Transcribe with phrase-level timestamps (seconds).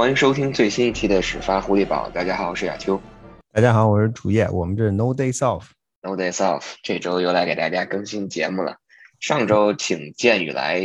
[0.00, 2.08] 欢迎收听最新一期的始发狐狸堡。
[2.08, 2.98] 大家好，我是亚秋。
[3.52, 4.48] 大家好，我是主页。
[4.48, 5.64] 我们这是 No Days Off。
[6.00, 8.78] No Days Off，这周又来给大家更新节目了。
[9.18, 10.80] 上周请剑宇来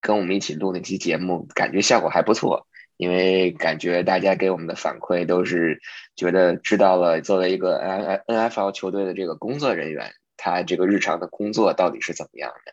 [0.00, 2.68] 跟我们一起录那期节目，感觉效果还不错。
[2.96, 5.80] 因为感觉大家给我们的反馈都是
[6.14, 12.72] 觉得知道了，作为一个 N N F L 球队的这个工作人员，他这个日常的工作到底是怎么样的？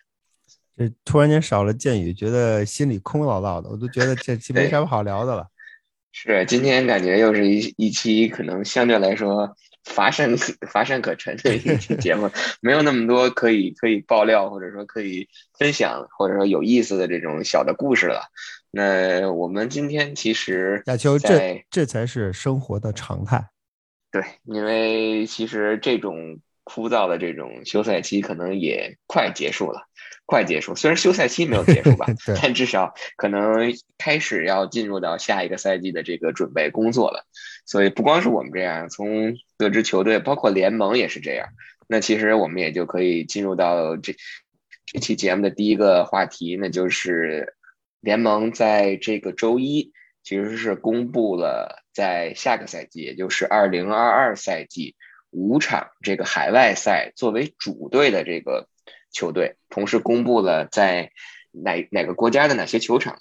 [0.77, 5.47] 这突然间少了剑宇，觉得心里空落落的，我都觉得这期没什么好聊的了。
[6.19, 10.35] 是，今天感觉又是一一期可能相对来说乏善
[10.67, 12.27] 乏善可陈的一期节目，
[12.59, 18.23] 没有那么多可以可以爆料或者说可以分享或者说有意思的这种小的故事了。
[18.71, 23.49] 那我们今天其实亚秋，这这才是生活的常态。
[24.11, 29.87] 对，因为其实这种枯燥的这种休赛期可能也快结束了，
[30.25, 30.75] 快结束。
[30.75, 32.05] 虽然休赛期没有结束吧，
[32.41, 37.25] 但至少可能开始要进入到下一个赛季的这个准备工作了。
[37.65, 41.47] 所以不光是我们这样，从各支球队，包括联盟也是这样。
[41.87, 44.13] 那其实我们也就可以进入到这
[44.85, 47.53] 这期节目的第一个话题，那就是。
[47.99, 49.91] 联盟在这个周一
[50.23, 54.95] 其实是公布了在下个赛季，也就是二零二二赛季
[55.31, 58.67] 五场这个海外赛作为主队的这个
[59.11, 61.11] 球队，同时公布了在
[61.51, 63.17] 哪哪个国家的哪些球场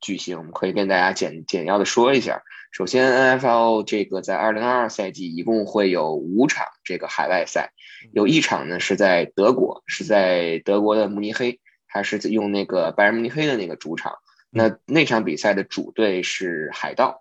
[0.00, 0.38] 举行。
[0.38, 2.42] 我们可以跟大家简简要的说一下。
[2.70, 7.72] 首先，NFL 这个在二零二二赛季一共会有五场这个海外赛，
[8.12, 11.60] 有一场呢是在德国，是在德国的慕尼黑。
[11.94, 14.14] 它是用那个拜仁慕尼黑的那个主场，
[14.48, 17.20] 那那场比赛的主队是海盗，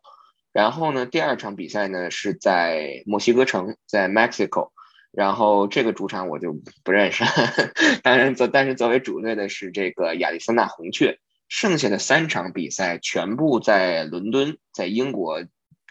[0.53, 4.71] 然后呢，第二场比赛呢是在墨西哥城，在 Mexico，
[5.11, 6.53] 然后这个主场我就
[6.83, 7.23] 不认识，
[8.03, 15.43] 当然作但是作为主队的是这个亚利桑那红雀，剩下的三场比赛全部在伦敦，在英国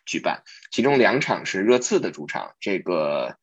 [0.05, 3.37] 举办，其中两场是热刺的主场，这个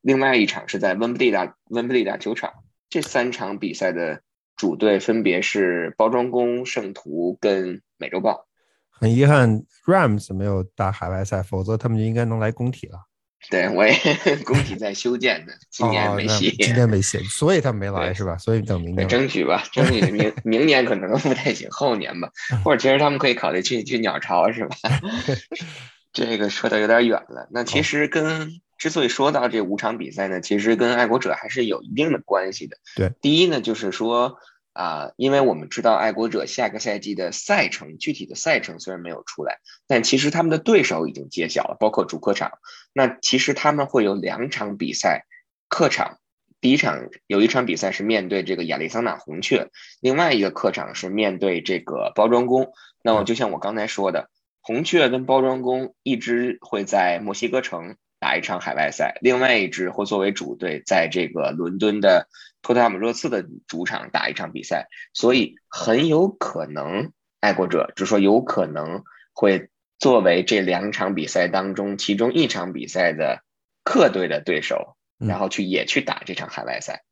[0.00, 2.52] 另外一场是在温布利大温布利大球场，
[2.88, 4.22] 这三场比赛的。
[4.54, 8.46] 主队分别是包装工、圣徒跟美洲豹。
[8.92, 12.98] 很遗憾，Rams 没有打海外赛，否则他们就应该能来工体了。
[13.50, 13.94] 对，我也
[14.46, 16.50] 工体在修建呢，今年没戏。
[16.58, 18.38] 今年没戏，所以他没来是吧？
[18.38, 22.30] 所以等明年争取吧，争取明 明年可能不太行，后年吧。
[22.64, 24.76] 或者其实他们可以考虑去去鸟巢是吧？
[26.12, 27.48] 这个说的有点远了。
[27.50, 28.60] 那其实跟。
[28.78, 32.76] 之所以说到这五场比赛呢，其实跟爱国者还是有一定的关系的。
[32.96, 34.38] 对，第一呢，就是说
[34.72, 42.52] 啊，因为我们知道爱国者下个赛季的赛程，具体的赛程虽然没有出来，但其实他们的对手已经揭晓了，包括主客场。
[42.92, 45.26] 那其实他们会有两场比赛，
[45.68, 46.18] 客场
[46.60, 49.68] 第一场有一场比赛是面对这个亚利桑那红雀，
[50.00, 52.72] 另外一个客场是面对这个包装工。
[53.02, 57.96] 那么就像我刚才说的，红雀跟包装工一直会在墨西哥城。
[58.22, 62.28] 打一场海外赛，另外一支会作为主队，在这个伦敦的
[62.62, 67.10] 托特纳姆热刺的主场打一场比赛，所以很有可能
[67.40, 69.02] 爱国者，就说有可能
[69.32, 73.42] 会作为这两场比赛当中其中一场比赛的
[73.82, 77.02] 客队的对手，然后去也去打这场海外赛。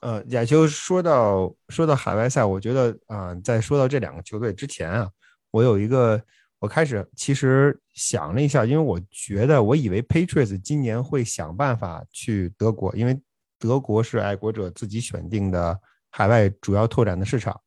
[0.00, 5.10] 呃，亚秋说到说到海外赛，我觉得啊，在说到这两个球队之前啊，
[5.50, 6.22] 我有一个。
[6.64, 13.20] 我开始其实想了一下，因为我觉得我以为 Patriots 今年会想办法去德国，因为
[13.58, 17.60] 德国是爱国者自己选定的海外主要拓展的市场。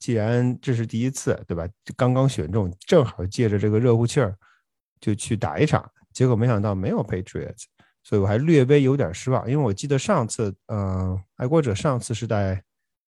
[0.00, 1.64] 既然这是第一次，对吧？
[1.96, 4.36] 刚刚选中，正好借着这个热乎气儿
[5.00, 5.88] 就去打一场。
[6.12, 7.66] 结果没想到没有 Patriots，
[8.02, 9.48] 所以我还略微有点失望。
[9.48, 12.60] 因为我记得上次，嗯，爱国者上次是在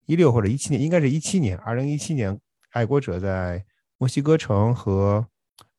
[0.06, 2.40] 一六或者一七年，应该是一七年，二零一七年，
[2.74, 3.66] 爱国者在。
[4.00, 5.26] 墨西哥城和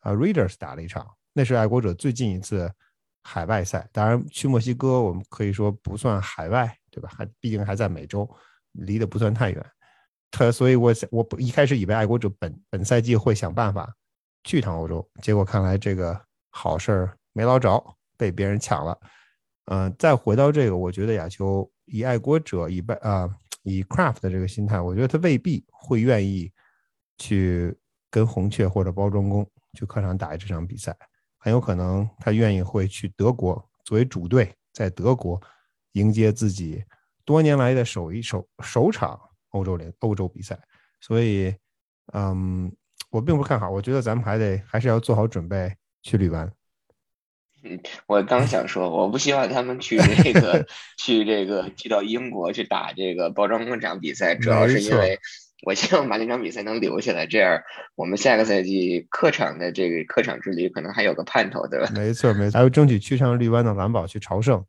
[0.04, 2.70] 啊 Raiders 打了一场，那是爱国者最近一次
[3.22, 3.88] 海外赛。
[3.90, 7.08] 当然，去墨西哥我们可以说不算海外，对吧？
[7.10, 8.28] 还毕竟还在美洲，
[8.72, 9.66] 离得不算太远。
[10.30, 13.90] 他，所以我，我一开始以为爱国者本本赛季会想办法
[14.44, 16.20] 去趟欧洲，结果看来这个
[16.50, 17.82] 好事儿没捞着，
[18.18, 19.00] 被别人抢了。
[19.72, 23.30] 嗯，再回到这个，我觉得亚球以爱国者以拜啊
[23.62, 26.52] 以 Craft 的这个心态，我觉得他未必会愿意
[27.16, 27.74] 去。
[28.14, 29.44] 跟红雀或者包装工
[29.75, 30.97] 去客场打这场比赛，
[31.37, 33.55] 很有可能他愿意会去德国
[33.85, 35.41] 作为主队，在德国
[35.93, 36.82] 迎接自己
[37.25, 40.59] 多年来的首一首首场欧洲联欧洲比赛。
[41.00, 41.55] 所以，
[42.12, 42.75] 嗯，
[43.11, 46.50] 我并不看好，我觉得咱们还得还是要做好准备去旅完。
[47.62, 50.67] 嗯， 我刚想说，我不希望他们去这个
[50.97, 55.19] 去这个去到英国去打这个包装工这场比赛，主要是因为。
[55.62, 57.62] 我希望把那场比赛能留下来，这样
[57.94, 61.88] 我们下个赛季客场的这个客场之旅可能还有个盼头，对吧？
[61.94, 64.64] 没错，没错，还有争取去上绿湾的蓝宝去朝圣。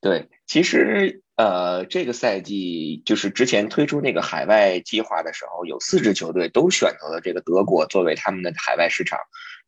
[0.00, 9.18] 对，其实呃，这个赛季就是之前推出那个海外计划的时候，有四支球队都选择了这个德国作为他们的海外市场。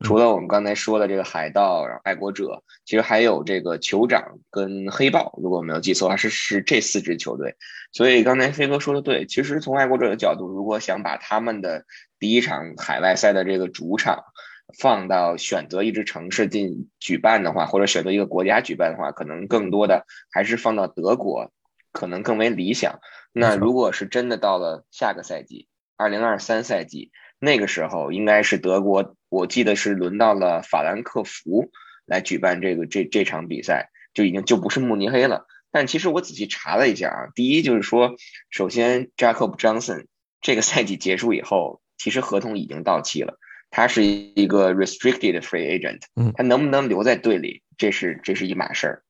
[0.02, 7.55] 除了我们刚才说的这个海盗，然后爱国者，其实还有这个酋长跟黑豹，如果我没有记错的话，是是这四支球队。
[7.93, 11.85] 所以刚才飞哥说的对，其实从爱国者的角度，如果想把他们的
[12.19, 14.25] 第一场海外赛的这个主场
[14.79, 21.53] 放到选择一支城市进举办的话，或者选择一个国家举办的话，可能更多的还是放到德国，
[21.93, 23.00] 可能更为理想。
[23.32, 25.69] 那如果是真的到了下个赛季，
[26.00, 27.11] 二零二三赛季。
[27.38, 31.70] 那个时候应该是德国，我记得是轮到了法兰克福
[32.06, 35.47] 来举办这个这这场比赛，就已经就不是慕尼黑了。
[35.70, 38.14] 但其实我仔细查了一下啊，第一就是说，
[38.50, 40.06] 首先 Jacob Johnson
[40.41, 43.38] 这个赛季结束以后，其实合同已经到期了，
[43.70, 46.00] 他是一个 restricted free agent，
[46.35, 49.03] 他能不能留在队里，这是这是一码事儿。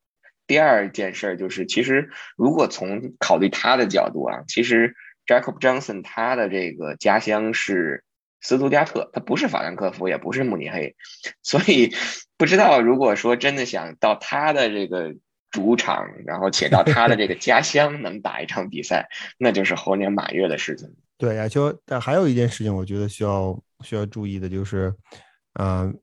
[0.47, 4.95] 第二件事儿就是，其实如果从考虑他的角度啊，其实
[5.31, 8.03] Jacob Johnson 他的这个家乡是。
[8.43, 10.97] 斯图加特，他不是法兰克福，也不是慕尼黑，
[11.43, 11.93] 所以
[12.39, 15.15] 不知道如果说真的想到他的这个
[15.51, 19.07] 主场，然后且到他的这个家乡能打一场比赛，
[19.37, 20.89] 那就是猴年马月的事情。
[21.19, 24.91] 对亚秋，但还有一件事情，我觉得需要需要注意的就是，
[25.59, 25.95] 嗯，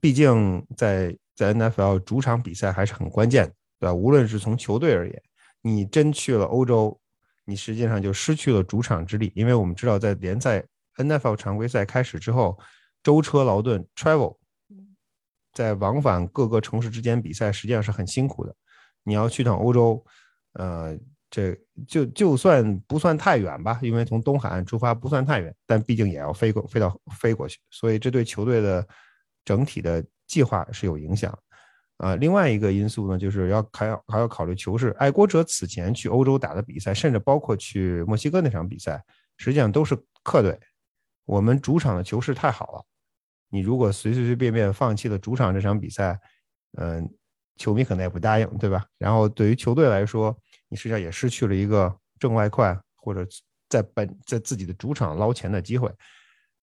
[0.00, 3.92] 毕竟在在 NFL 主场比赛还是很关键的，对吧？
[3.92, 5.22] 无论是从球队而言，
[5.60, 6.96] 你真去了欧洲，
[7.44, 10.64] 你实际上就失去了主场之力，因为我们知道在联赛。
[10.96, 12.56] NFL 常规赛开始之后，
[13.02, 14.36] 舟车劳顿 （travel）
[15.52, 18.54] 在往返各个城市之间比赛，实际上是很辛苦的。
[19.02, 20.04] 你要去趟欧洲，
[20.52, 20.96] 呃，
[21.28, 21.52] 这
[21.88, 28.86] 就就算不算太远吧，因为从东海岸出发不算太远，但毕竟也要飞过飞到飞过去，所以这对球队的
[29.44, 31.36] 整体的计划是有影响。
[31.98, 34.94] 啊，另外一个因素呢，就是要还要还要考虑球市。
[34.98, 39.02] 爱国者此前去欧洲打的比赛，甚至包括去墨西哥那场比赛，
[39.36, 40.58] 实际上都是客队。
[41.24, 42.84] 我们主场的球势太好了，
[43.48, 46.20] 你如果随随随便便放弃了主场这场比赛，
[46.76, 47.08] 嗯，
[47.56, 48.84] 球迷可能也不答应，对吧？
[48.98, 50.36] 然后对于球队来说，
[50.68, 53.24] 你实际上也失去了一个挣外快或者
[53.70, 55.90] 在本在自己的主场捞钱的机会。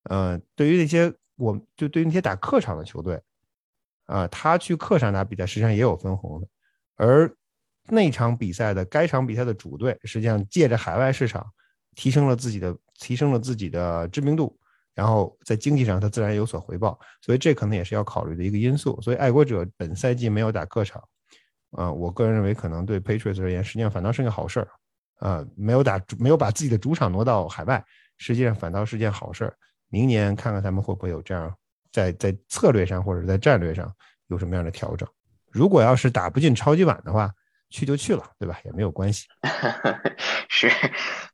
[0.09, 3.19] 嗯，对于那些我就对于那些打客场的球队，
[4.11, 6.47] 啊，他去客场打比赛实际上也有分红的，
[6.95, 7.33] 而
[7.89, 11.45] 那场比赛的该场比赛的主队实际上借着海外市场
[11.95, 12.75] 提升了自己的。
[13.01, 14.55] 提升了自己的知名度，
[14.93, 19.01] 然后在经济上他自然有所回报，所以这可能也是要考虑的一个因素。
[19.01, 21.03] 所以爱国者本赛季没有打客场，
[21.71, 24.67] 啊，我个人认为可能对 Patriots 而言，实际上反倒是个好事儿，
[25.27, 27.83] 啊，没有打没有把自己的主场挪到海外，
[28.19, 29.57] 实际上反倒是件好事儿。
[29.89, 31.51] 明年看看他们会不会有这样
[31.91, 33.91] 在在策略上或者在战略上
[34.27, 35.07] 有什么样的调整。
[35.49, 37.31] 如果要是打不进超级碗的话。
[37.73, 38.59] 去就去了，对吧？
[38.65, 39.27] 也没有关系。
[40.49, 40.69] 是，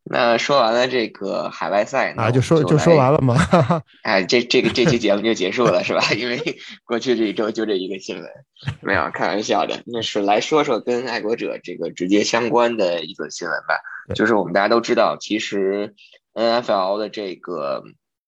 [0.03, 3.35] 那说完了这个海外赛啊，就说就说完了吗？
[4.05, 6.13] 哎，这这个这期节目就结束了，是吧？
[6.13, 6.39] 因为
[6.85, 8.25] 过去这一周就这一个新闻，
[8.81, 9.81] 没有开玩笑的。
[9.87, 13.79] 那是来说说跟爱国者这个直接相关的一个新闻吧。
[14.13, 15.95] 就是我们大家都知道，其实
[16.35, 17.81] NFL 的这个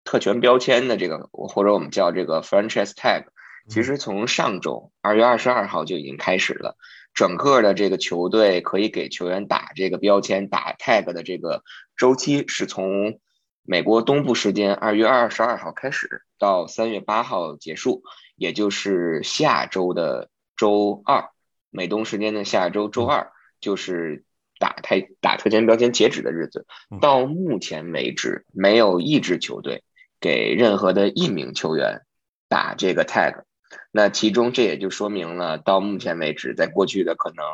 [0.09, 3.25] 特权标签的这个，或者我们叫这个 franchise tag，
[3.67, 6.77] 其实从上周二月二十二号就已经开始了。
[7.13, 11.63] 整个的这个球队可以给球员打这个标签、打 tag 的这个
[11.95, 13.19] 周期是从
[13.61, 18.01] 美国东部时间二月二十二号开始，到三月八号结束，
[18.35, 21.29] 也就是下周的周二，
[21.69, 24.23] 美东时间的下周周二就是
[24.57, 26.65] 打太打特权标签截止的日子。
[26.99, 29.83] 到目前为止，没有一支球队
[30.19, 32.01] 给任何的一名球员
[32.47, 33.43] 打这个 tag。
[33.91, 37.45] 那其中这也就说明了，到目前为止，在过去的可能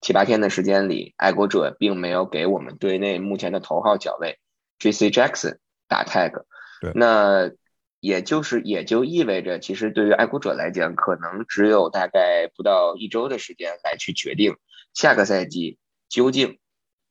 [0.00, 4.38] 七八天的时间里，爱国者并没有给我们队内目前的头号角位
[4.78, 5.10] J.C.
[5.10, 6.44] Jackson 打 tag。
[6.80, 7.50] 对，那
[8.00, 14.56] 也就是也就意味着，其实对于爱国者来讲，可能只有大概不到一周的时间来去决定
[14.94, 15.78] 下个赛季
[16.08, 16.58] 究竟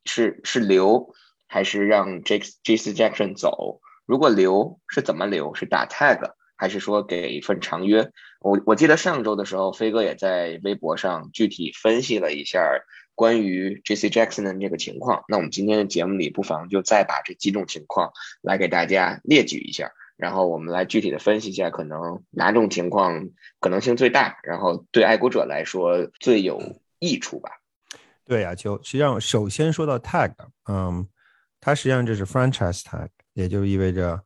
[0.05, 1.13] 是是留
[1.47, 2.39] 还是让 J.
[2.63, 2.93] J.C.
[2.93, 3.81] Jackson 走。
[4.07, 5.53] 如果留是怎么留？
[5.53, 6.31] 是打 tag。
[6.59, 8.09] 还是说给一份长约？
[8.41, 12.59] 我我记得上周的时候，飞哥也在微博上具体分析了一下
[13.13, 14.09] 关于 J.C.
[14.09, 15.23] Jackson 的这个情况。
[15.27, 18.11] 那我们今天的节目里，不妨就再把这几种情况
[18.41, 26.59] 来给大家列举一下，然后我们来具体的分析一下，可能哪种情况可能性最大，然后对爱国者来说最有
[26.97, 27.51] 益处吧。
[28.25, 30.33] 对呀，就实际上首先说到 Tag，
[30.67, 31.07] 嗯。
[31.59, 34.19] 它实际上就是 franchise tag，也就意味着，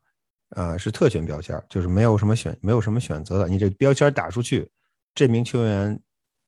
[0.56, 3.46] 呃，是特权标签，就是没有什么选，没有什么选择的。
[3.46, 4.66] 你这标签打出去，
[5.14, 6.00] 这名球员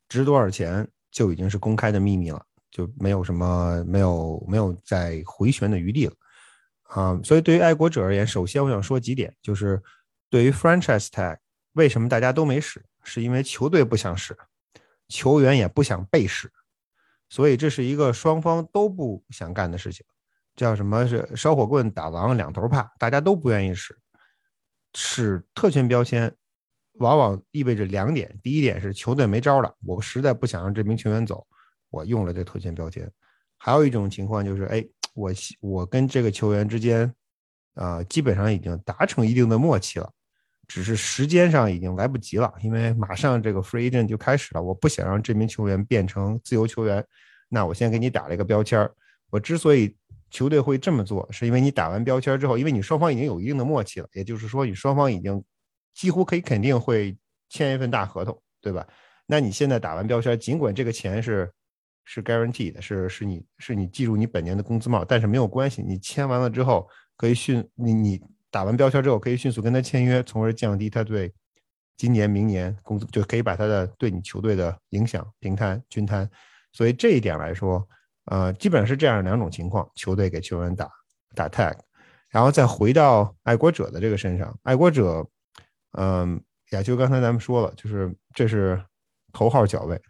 [0.09, 6.15] 值多少钱就已经是公开的秘密了，就没有什么没有没有再回旋的余地了。
[6.85, 9.83] 啊，所以对于爱国者而言，首先我想说几点，就是
[10.31, 11.37] 对于 franchise tag，
[11.75, 14.35] 为什么大家都没使，是因为球队不想使，
[15.09, 16.51] 球员也不想被使，
[17.29, 20.07] 所以这是一个双方都不想干的事情，
[20.57, 23.97] 叫什么是烧火棍打狼两头怕，大家都不愿意使。
[24.95, 26.35] 使特权标签，
[26.95, 31.47] 往往意味着两点，第一点是球队没招了，我实在不想让这名球员走，
[31.91, 33.11] 我用了这特权标签。
[33.59, 34.85] 还有一种情况就是，哎。
[35.17, 35.31] 我
[35.61, 37.15] 我跟这个球员之间，
[37.75, 40.11] 啊，基本上已经达成一定的默契了，
[40.67, 47.07] 只是时间上已经来不及了，因为马上这个 free agent 就开始了，我不想让这名球员变成自由球员，
[47.49, 48.91] 那我先给你打了一个标签。
[49.31, 49.97] 我之所以
[50.31, 55.43] 球队会这么做，是因为你打完标签之后，因为你双方已经有一定的默契了，也就是说你双方已经
[55.95, 57.17] 几乎可以肯定会
[57.49, 58.87] 签一份大合同，对吧？
[59.27, 61.51] 那你现在打完标签，尽管这个钱是。
[62.07, 71.33] 是 guarantee 的，是是你是你记住你本年的工资帽，但是没有关系，你签完了之后可以迅你你打完标签之后可以迅速跟他签约，从而降低他对
[71.97, 76.31] 今年明年工资就可以把他的对你球队的影响平摊均摊，
[76.75, 77.89] 所以这一点来说，
[78.27, 80.91] 呃，基本上是这样两种情况，球队给球员打
[81.35, 81.77] 打 tag，
[82.31, 85.27] 然后再回到爱国者的这个身上，爱国者，
[85.99, 88.83] 嗯，亚秋刚才咱们说了，就是这是
[89.33, 90.01] 头号角位。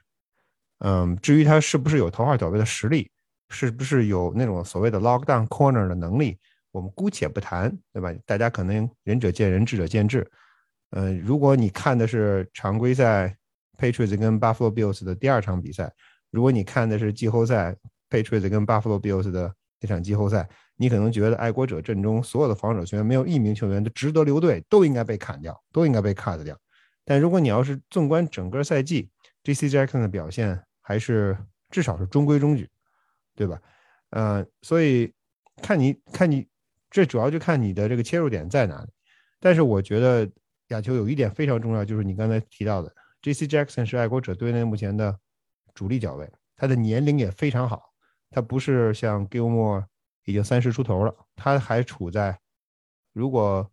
[0.79, 3.11] 嗯，至于他是不是有头号角位的实力，
[3.49, 6.39] 是不是有那种所谓的 lock down corner 的能力，
[6.73, 8.13] 我们姑且不谈，对吧？
[8.27, 10.31] 大家可能仁者见仁，智者见智。
[10.91, 13.35] 嗯，如果你看的是常规赛
[13.79, 15.93] Patriots 跟 Buffalo Bills 的第二场比赛，
[16.31, 17.75] 如果你看的是季后赛
[18.15, 26.57] Patriots 跟 Buffalo Bills 的那场季后赛，你可能觉得爱国者阵中所有的防守球员没有一名球员都值得留队，都应该被砍掉，都应该被 cut 掉。
[27.05, 29.11] 但如果你要是纵观整个赛季
[29.43, 29.69] ，J.C.
[29.69, 31.37] Jackson 的表现，还是
[31.71, 32.69] 至少是中规中矩，
[33.35, 33.61] 对吧？
[34.11, 35.13] 呃，所以
[35.61, 36.47] 看你看你，
[36.91, 38.91] 这主要就看你的这个切入点在哪里。
[39.41, 40.31] 但是我觉得
[40.69, 42.91] 亚球有一点非常重要，就是你刚才提到的
[43.21, 43.47] ，J.C.
[43.47, 45.19] Jackson 是爱国者队内目前的
[45.75, 47.93] 主力角位，他的年龄也非常好，
[48.35, 49.85] 他不是像 Gilmore
[50.25, 52.37] 已经三十出头了，他还处在
[53.13, 53.71] 如果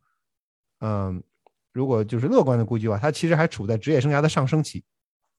[0.81, 1.23] 嗯
[1.73, 4.83] 如果就是乐观的估计的话，他其实还处在职业生涯的上升期。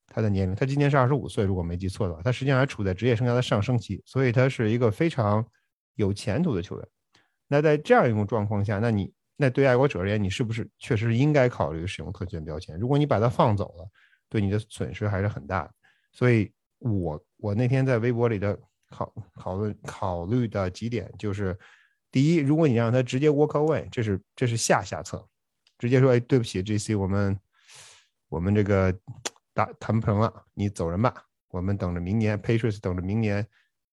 [0.09, 5.47] 他的年龄，他今年是二十五岁，如果没记错的话，他实际上还处在职业生涯的上升期，所以他是一个非常
[5.95, 6.89] 有前途的球员。
[7.47, 12.77] 那在这样一种状况下，那你那对爱国者而言，你是不是确实应该考虑使用特权标签？
[12.77, 13.89] 如果你把他放走了，
[14.29, 15.71] 对你的损失还是很大。
[16.13, 18.59] 所以，我我那天在微博里的
[18.93, 21.59] 考讨论考虑的几点就是：
[22.11, 25.27] 第一，如果你让他直接 walk away，这是这是下下策，
[25.79, 27.39] 直接说，哎，对不起，GC，我们
[28.29, 28.95] 我们这个。
[29.55, 31.13] 打谈不成了，你走人吧。
[31.49, 33.47] 我们等着明年，Patriots 等着明年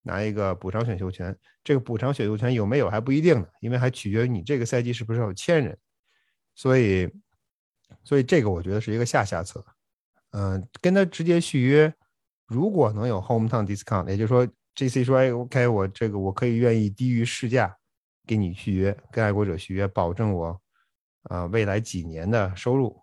[0.03, 1.37] 拿一个补偿选秀权。
[1.65, 5.77] 这个补偿选秀权有没有还不一定呢，因为还取决于你这个赛季是不是要签人。
[6.55, 7.11] 所以，
[8.05, 9.61] 所以这个我觉得是一个下下策。
[10.31, 11.93] 嗯，跟他直接续约，
[12.47, 14.47] 如果能有 hometown discount，也就是说
[14.79, 17.75] ，GC 说，哎，OK，我这个我可以愿意低于市价
[18.25, 20.57] 给你续约，跟爱国者续约，保证我
[21.23, 22.97] 啊未来几年的收入。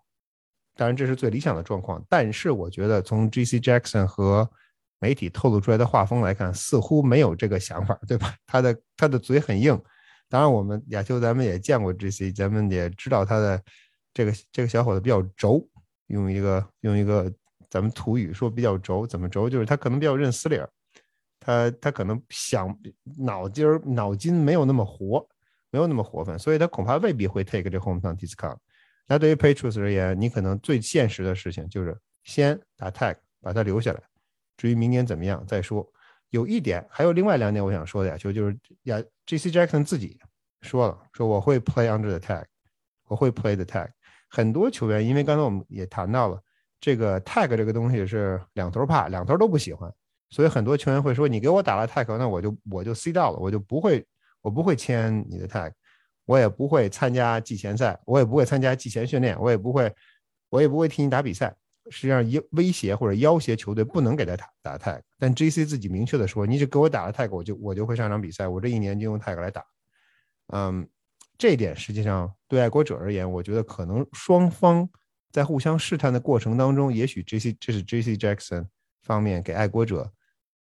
[0.75, 2.03] 当然，这是最理想的状况。
[2.09, 3.59] 但是，我觉得从 G.C.
[3.59, 4.49] Jackson 和
[4.99, 8.35] 媒体透露出来的画风来看，似乎没有这个想法，对吧？
[8.47, 9.79] 他的他的嘴很硬。
[10.29, 13.61] 当然，我们亚秋咱们也见过 G.C.，咱们也知道他的
[14.13, 15.67] 这个这个小伙子比较轴，
[16.07, 17.31] 用一个用一个
[17.69, 19.49] 咱们土语说比较轴，怎么轴？
[19.49, 20.69] 就是他可能比较认死理儿，
[21.47, 22.77] 他他可能想
[23.17, 25.25] 脑筋儿脑筋没有那么活，
[25.71, 28.57] 没有那么活泛，所以他恐怕未必会 take 这 home town discount。
[29.07, 34.03] 那对于 Patriots 而言，你可能最现实的事情就是先打 tag 把他留下来，
[34.57, 35.89] 至于明年怎么样再说。
[36.31, 39.49] 有一点，还有另外两点我想说的呀，就就是呀，J.C.
[39.49, 40.19] Jackson 自己
[40.59, 42.43] 说了，说我会 play under the tag，
[43.05, 43.87] 我会 play the tag。
[44.29, 46.43] 很多球员因为刚才我们也谈到了
[46.81, 49.89] 这个 tag 这个东西是两头怕，两头都不喜欢，
[50.29, 54.05] 所以很多球员会说你给我打了 tag，那我就我就 C 到了，我就不会
[54.41, 55.71] 我不会签你的 tag。
[56.25, 59.89] 我也不会参加季前赛，我也不会参加季前训练，我也不会，
[60.49, 61.55] 我也不会替你打比赛。
[61.89, 64.99] 实际上，威威胁或者要挟球队不能给他打打 tag。
[65.17, 65.63] 但 J.C.
[65.63, 69.63] 自己明确的说，你只给我打了 tag，我就我就会上场比赛，我这一年就用 tag 来打。
[70.47, 70.85] 嗯，
[71.37, 74.89] 这一点实际上对爱国者而言，我觉得可能双方
[75.31, 77.55] 在互相试探的过程当中，也许 J.C.
[77.57, 78.17] 这是 J.C.
[78.17, 78.67] Jackson
[79.01, 80.11] 方面给爱国者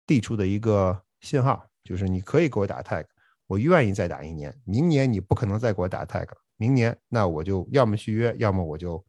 [0.08, 3.06] 递出的一个信号，就是你可以给我打 tag。
[3.46, 9.06] 我愿意再打一年，明年你不可能再给我打 tag，明年那我就要么续约，要么我就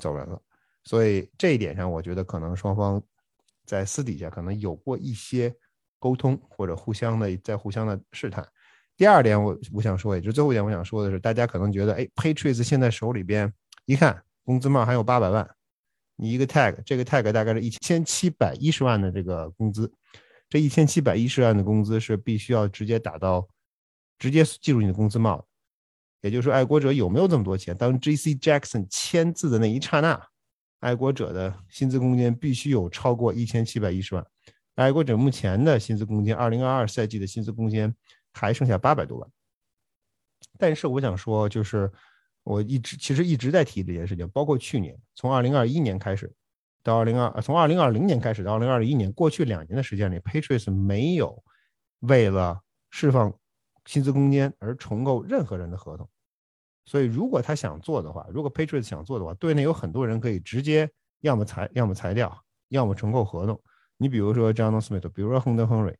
[0.00, 0.40] 走人了。
[0.84, 3.02] 所以这一点上，我觉得可能双方
[3.64, 5.54] 在私底下可能有过一些
[5.98, 8.46] 沟通，或者互相的在互相的试探。
[8.96, 13.52] 第二点，我我想说，也就最后一点，我想说的是，大家可能觉得，哎，Patriots 现在手里边
[13.84, 15.48] 一看工资帽还有八百万，
[16.16, 19.92] 你一个 tag，这个 tag 大概是一千七百一十万的这个工资，
[20.48, 23.48] 这一千七百一十万的工资是必须要直接打到。
[24.18, 25.46] 直接计入你的工资帽，
[26.22, 27.76] 也就是说，爱国者有没有这么多钱？
[27.76, 28.34] 当 J.C.
[28.34, 30.18] Jackson 签字的那一刹那，
[30.80, 34.26] 爱国者的薪资空间必须有超过一千七百一十万。
[34.76, 37.94] 爱国者目前的薪资空间，二零二二赛季的薪资空间
[38.32, 39.30] 还剩下八百多万。
[40.58, 41.92] 但是我想说，就是
[42.42, 46.32] 我一直其实一直在提这件事情，包括去年，从二零二一年开始
[46.86, 51.42] 到二零二，从二零二零年开始到二零二一年，过去两年的时间里，Patriots 没有
[52.00, 53.34] 为了释放。
[53.88, 56.10] 薪资空间而重构任何人的合同，
[56.86, 60.90] 所以如果他想做的话，如果 Patriots 想做的话，队内有很多人可以直接
[61.20, 62.36] 要么裁，要么裁掉，
[62.70, 63.62] 要么重构合同。
[63.96, 65.96] 你比如说 John Smith，比如说亨德亨瑞，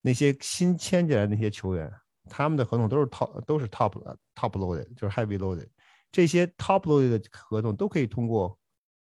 [0.00, 1.88] 那些新签进来那些球员，
[2.28, 3.92] 他们的合同都是 top 都是 top
[4.34, 5.68] top loaded，就是 heavy loaded。
[6.10, 8.58] 这些 top loaded 的合同都可以通过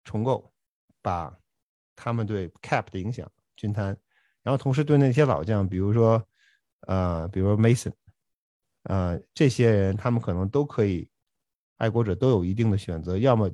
[0.04, 0.52] 重构
[1.08, 1.34] 把
[1.96, 3.98] 他们对 cap 的影响均摊，
[4.44, 6.22] 然后同时对那些老将，比如说
[6.82, 7.94] 呃，比如说 Mason。
[8.84, 11.10] 呃，这些人他们可能都可以，
[11.78, 13.50] 爱国者都有一定的选择，要么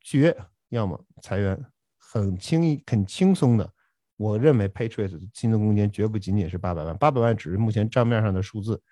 [0.00, 0.34] 续约，
[0.70, 1.62] 要么裁员，
[1.98, 3.70] 很轻易、很轻松的。
[4.16, 8.82] 我认为 Patriots 的薪资空间绝不仅仅是八百万，八百万只是目前账面上的数字。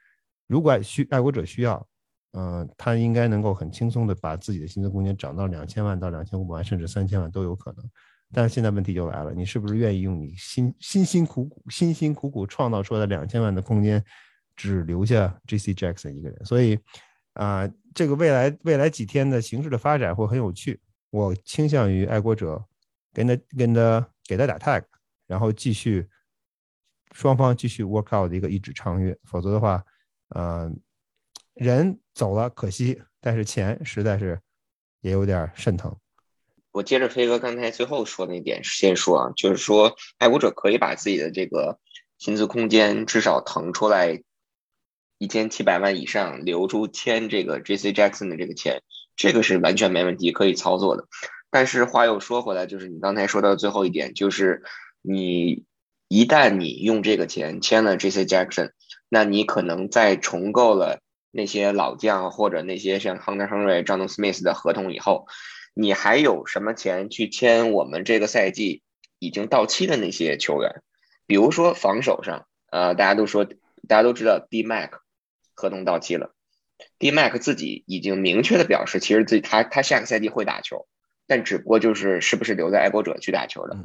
[0.46, 1.86] 如果需爱国者需要，
[2.34, 7.84] 嗯，他应该能够很轻松的把自己的薪资空间涨到两千万到两千五百万，甚至三千万都有可能。
[8.32, 14.04] 但是现在问题就来了，你是不是愿意用你辛辛辛苦苦、辛辛苦苦创造出来的两千万的空间？
[14.56, 15.74] 只留下 J.C.
[15.74, 16.78] Jackson 一个人，所以
[17.32, 20.80] 啊，这个未来未来几天的形势的发展会很有趣。
[21.10, 22.64] 我倾向于爱国者
[23.12, 24.84] 跟他跟他给他打 tag，
[25.26, 26.08] 然后继续
[27.10, 29.16] 双方继续 work out 的一个一纸长约。
[29.24, 29.84] 否则的话，
[30.28, 30.72] 呃，
[31.54, 34.40] 人走了可惜，但是钱实在是
[35.00, 35.94] 也有点肾疼。
[36.72, 41.78] 我接着飞哥刚才最后说那点先说啊，就是说爱国者可以把自己的这个
[42.18, 44.22] 薪资空间至少腾出来。
[45.18, 47.92] 一千七百万以上留出签这个 J.C.
[47.92, 48.82] Jackson 的这个钱，
[49.16, 51.06] 这个是完全没问题，可以操作的。
[51.50, 54.64] 但是话又说回来，就是你刚才说到最后一点，就是
[55.00, 55.64] 你
[56.08, 58.26] 一旦你用这个钱签了 J.C.
[58.26, 58.72] Jackson，
[59.08, 61.00] 那你可能在重构了
[61.34, 65.26] 那些老将或者那些像 Hunter Henry、John Smith 的合同以后，
[65.74, 68.82] 你还有什么钱去签我们这个赛季
[69.18, 70.82] 已经到期的那些球员？
[71.26, 74.90] 比如说防守上，呃，大家都说，大家都知道 D Mac。
[75.56, 76.34] 合同到期了
[76.98, 80.88] ，D Mac 自己已经明确的表示，其实自己他他下个赛季会打球，
[81.28, 83.76] 但只不过就是是不是留在爱国者去打球的。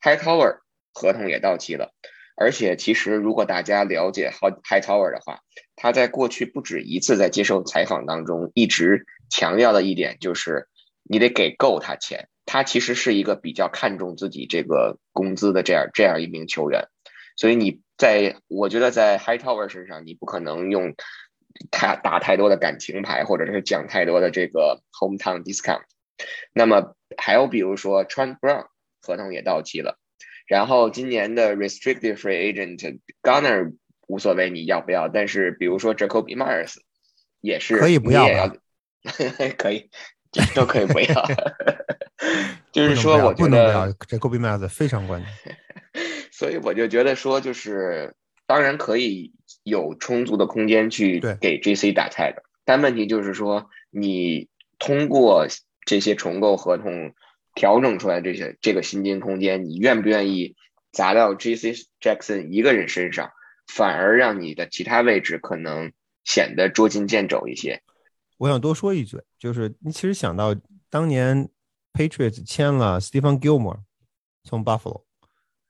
[0.00, 0.58] High Tower
[0.94, 1.92] 合同也到期了，
[2.38, 5.40] 而且其实如果大家了解 High Tower 的话，
[5.76, 10.68] 他在过去不止一次在接受采访当中一直强调的一点就是，
[11.02, 12.28] 你得给够他钱。
[12.46, 16.88] 他其实是一个比较看重自己这个工资的这样这样一名球员，
[17.36, 17.80] 所以你。
[17.98, 20.94] 在我觉得，在 High Tower 身上，你不可能用
[21.72, 25.82] 他打太多的感情牌，或者是讲太多的这个 hometown discount。
[26.52, 28.66] 那么还有比如说 Trent Brown
[29.02, 29.98] 合同也到期了，
[30.48, 33.74] 然后今年的 Restricted Free Agent Gunner
[34.08, 36.76] 无所谓你要不要，但是比如说 Jacoby Myers
[37.40, 38.26] 也是可以不要，
[39.58, 39.90] 可以
[40.54, 41.24] 都可以不要。
[42.72, 45.56] 就是说，我觉得 Jacoby Myers 非常关键。
[46.32, 48.14] 所以我就觉得说，就是
[48.46, 49.32] 当然可以
[49.64, 55.46] 有充足的空间去给 JC 打菜的但问题就是说，你通过
[55.84, 57.12] 这些重构合同
[57.58, 60.54] 调整出来这些这个薪金空间，你愿不愿意
[60.92, 61.74] 砸到 J.C.
[62.00, 63.32] Jackson 一个人身上，
[63.66, 65.90] 反而让你的其他位置可能
[66.22, 67.82] 显得捉襟见肘一些。
[68.36, 70.54] 我想多说一嘴，就是你其实想到
[70.88, 71.48] 当年
[71.92, 73.80] Patriots 签了 Stephen Gilmore
[74.44, 75.02] 从 Buffalo。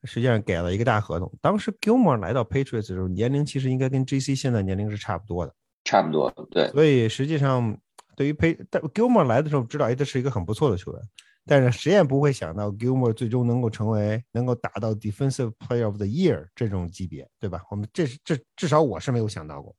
[0.04, 1.28] 实际上给了一个大合同。
[1.42, 6.30] 当时 Gilmore 来到 Patriots 的时候，年龄其实应该跟 JC 现在年龄是差不多的，差不多。
[6.52, 6.68] 对。
[6.68, 7.76] 所以实际上，
[8.14, 11.02] 对于 Pat，但 Gilmore 来的时候知道，哎，这是一个很不错的球员。
[11.48, 17.62] 但是谁也不会想到 Gilmore 最终能够成为能够达到 Defensive Player of the Year 这种级别，对吧？
[17.70, 19.74] 我们这是这至少我是没有想到过。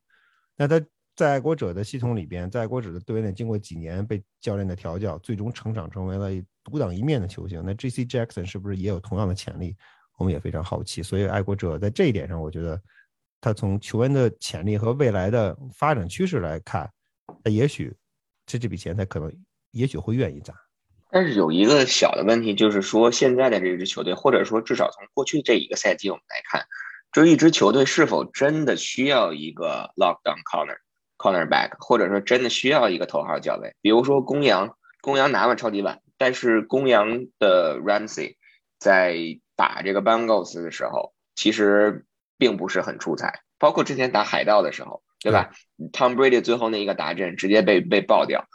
[0.57, 0.83] 那他
[1.15, 6.29] 在爱国者的系统里边，在爱国者的队内经过几年被教练的调教，最终成长成为了
[6.63, 7.61] 独当一面的球星。
[7.65, 9.75] 那 JC Jackson 是不是也有同样的潜力？
[10.17, 12.81] 我们也非常好奇，所以爱国者在这一点上，我觉得
[13.39, 16.91] 他从球员的潜力和未来的发展趋势来看，
[17.43, 17.95] 他也许
[18.45, 19.33] 这这笔钱他可能
[19.71, 20.53] 也许会愿意砸。
[21.11, 26.67] 但是有一个小的问题，就是说现在的这支球队，或者说至少从过去这一个赛季我们来看，
[27.11, 30.77] 这一支球队是否真的需要一个 lockdown corner
[31.17, 33.75] cornerback，或者说真的需要一个头号教练？
[33.81, 38.35] 比如说公羊，公羊拿了超级碗，但是公羊的 Ramsey
[38.77, 39.17] 在
[39.55, 42.05] 打这个 Bengals 的时候，其实
[42.37, 45.49] 并不是很出彩，包括之前打海盗的时候，对吧
[45.91, 48.45] ？Tom Brady 最后那一个达阵直接被被爆掉。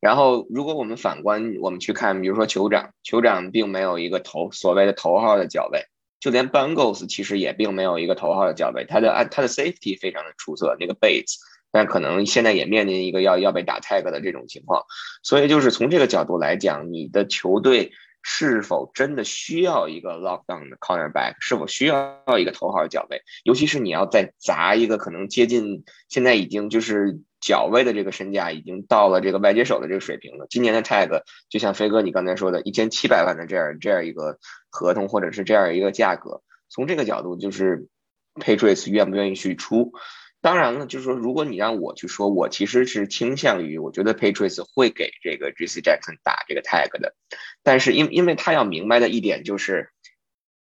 [0.00, 5.86] 然后，如果我们反观，我们去看，比如说酋长，酋长并没有一个头所谓的头号的脚位，
[6.20, 11.34] 就连 Bengals 其实也并没有一个头号的脚位，他的按他的 safety 非常的出色，那个 Bates，
[11.72, 14.84] 但可能现在也面临一个要要被打 tag 的这种情况，
[15.24, 17.90] 所以就是从这个角度来讲，你的球队
[18.22, 27.18] 是否真的需要一个 lockdown 的 cornerback，是否需要一个头号的脚位，尤其是你要再砸一个可能接近现在已经就是。
[27.40, 30.46] 脚位的这个身价已经到了这个外接手的这个水平了。
[30.50, 34.38] 今年的 tag 就像飞哥你刚才说的，一千七百万的这样这样一个
[34.70, 37.88] 合同或者是这样一个价格，从这个角度就是
[38.34, 39.92] Patriots 愿不愿意去出？
[40.40, 45.80] 当然了，就是说如果你让我去说，我其实是倾向于我觉得 Patriots 会给这个 J.C.
[45.80, 47.16] Jackson 打这个 tag 的。
[47.64, 49.90] 但是因因为他要明白的一点就是，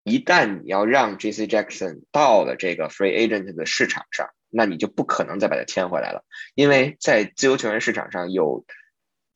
[0.03, 1.47] 一旦你要让 J.C.
[1.47, 4.29] Jackson 到了这个 free agent 的市场上。
[4.49, 8.65] 那你就不可能再把它签回来了，因为在自由球员市场上有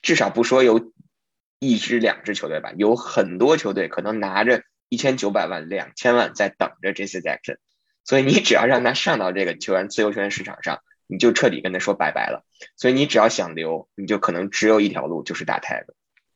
[0.01, 0.93] 至少不说有
[1.59, 7.19] 一支两支球队吧，有很多球队可能拿着一千九百万、两千万在等着 J.C.
[7.19, 7.57] Jackson，
[8.05, 12.45] 所以你只要让他上到这个球员自由球员市场上，你就彻底跟他说拜拜了。
[12.77, 15.83] 所以你只要想留，你就可能只有一条路，就是打 tag。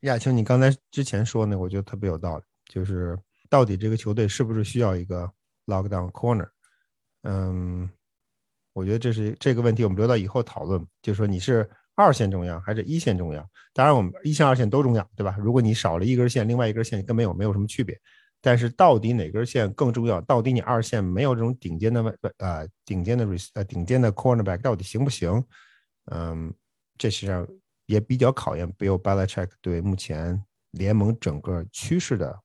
[0.02, 3.18] 亚青，你刚才之前说那，我觉得特别有道理，就是
[3.50, 5.32] 到底这个球队是不是需要一个
[5.68, 6.50] lockdown corner？
[7.22, 7.90] 嗯。
[8.74, 10.86] 我觉得这是这个问题，我们留到以后讨论。
[11.02, 13.48] 就是说，你是二线重要还是一线重要？
[13.74, 15.36] 当然，我们一线、二线都重要，对吧？
[15.40, 18.00] 如果你少了一根线，另外一根线跟没有没有什么区别。
[18.42, 20.20] 但是，到底哪根线更重要？
[20.22, 25.42] 到底你二线没有这种顶尖的呃顶尖的呃顶尖的 cornerback 到底行不行？
[26.12, 26.54] 嗯，
[26.98, 27.48] 这实际上
[27.86, 32.38] 也比较考验 Bill Belichick 对目前联盟整个趋势的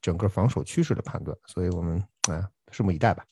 [0.00, 1.36] 整个防守趋势的判断。
[1.46, 3.24] 所以我们啊，拭目以待吧。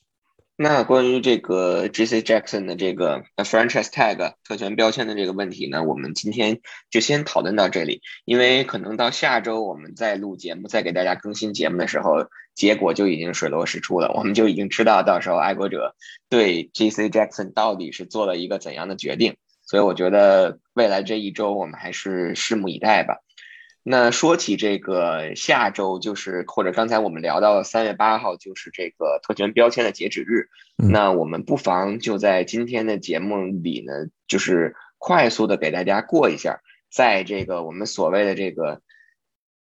[0.61, 2.21] 那关于这个 J.C.
[2.21, 15.95] Jackson 的这个 franchise tag 特权标签的这个问题呢，我们今天就先讨论到这里，因为可能到下周我们再录节目、再给大家更新节目的时候，结果就已经水落石出了，我们就已经知道到时候爱国者
[16.27, 17.09] 对 J.C.
[17.09, 23.15] Jackson 到底是做了一个怎样的决定，所以我觉得未来这一周我们还是拭目以待吧。
[23.91, 30.47] 那说起这个下周，就是或者刚才我们聊到了三月八号，就是这个特权标签的截止日。
[30.77, 33.93] 那我们不妨就在今天的节目里呢，
[34.27, 38.83] 就是快速的给大家过一下，在这个我们所谓的这个，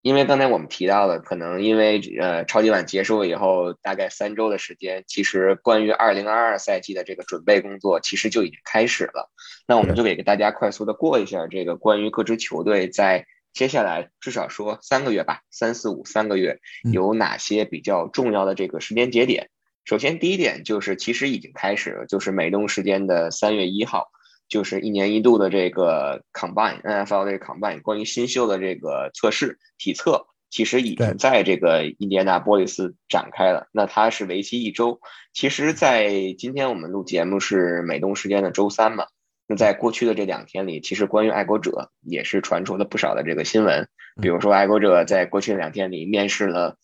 [0.02, 9.30] 因为刚才我们提到了，可能因为呃超级碗结束了以后，大概三周的时间，其实关于二零二二赛季的这个准备工作其实就已经开始了。
[9.66, 13.24] 那我们就给大家快速的过一下这个关于各支球队在。
[13.52, 16.58] 接下来至少说三个月吧，三四五三个月
[16.92, 19.50] 有哪些比较重要的这个时间节点？
[19.84, 24.08] 首先第一点就是其实已经开始了，就是美东时间的三月一号，
[24.48, 33.68] 就是一年一度的这个 Combine NFL 的 Combine 关于新秀的这个测试体测，其实已经在这个印第安纳波利斯展开了。
[33.72, 35.00] 那它是为期一周。
[35.32, 39.06] 其实，在今天我们录节目是美东时间的周三嘛。
[39.48, 43.88] 那在过去的这两天里，其实关于爱国者也是传出了不少的这个新闻，
[44.22, 46.76] 比如说爱国者在过去两天里面试了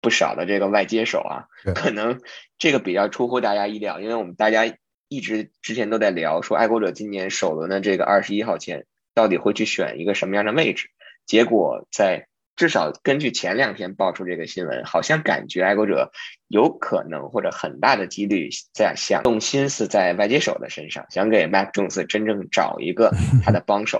[0.00, 2.20] 不少的这个外接手啊，可能
[2.58, 4.72] 这个比较出乎大家意料，因为我们大家
[5.08, 10.90] 一直之前都在聊说爱国者今年首轮的这个二十一号签到底会去选一个什么样的位置，
[11.26, 12.28] 结果在。
[12.60, 16.12] 至少根据前两天爆出这个新闻，好像感觉爱国者
[16.48, 23.10] 有可能或者很大的几率在想动心思在外接手的身上，想给 Mac Jones 真正找一个
[23.42, 23.98] 他的帮手。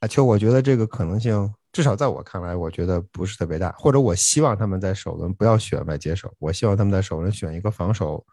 [0.00, 3.70] 啊，其实我觉得这个可能性，至少在我看来，我觉得不是特别大。
[3.72, 8.24] 或者我希望他们在首轮不要选外接手，我希望他们在首轮选一个防守、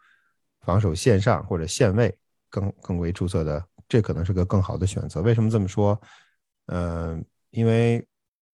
[0.62, 2.16] 防守线上或者线位
[2.48, 5.20] 更更为出色的，这可能是个更好的选择。
[5.20, 6.00] 为什么这么说？
[6.68, 8.02] 嗯，因为。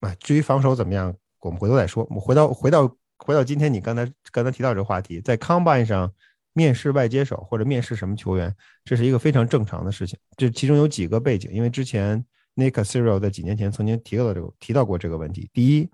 [0.01, 2.05] 啊，至于防守怎么样，我们回头再说。
[2.09, 6.13] 我们回到回到回到今天，你刚才刚才提到这个话题，在 Combine 上
[6.53, 10.19] 面试外接手或者面试什么球员，这是一个非常正常的事情。
[10.37, 12.25] 这其中有几个背景，因为之前
[12.57, 15.51] Nick Caserio 在几年前曾经提到这个提到过这个问题。
[15.53, 15.89] 第一，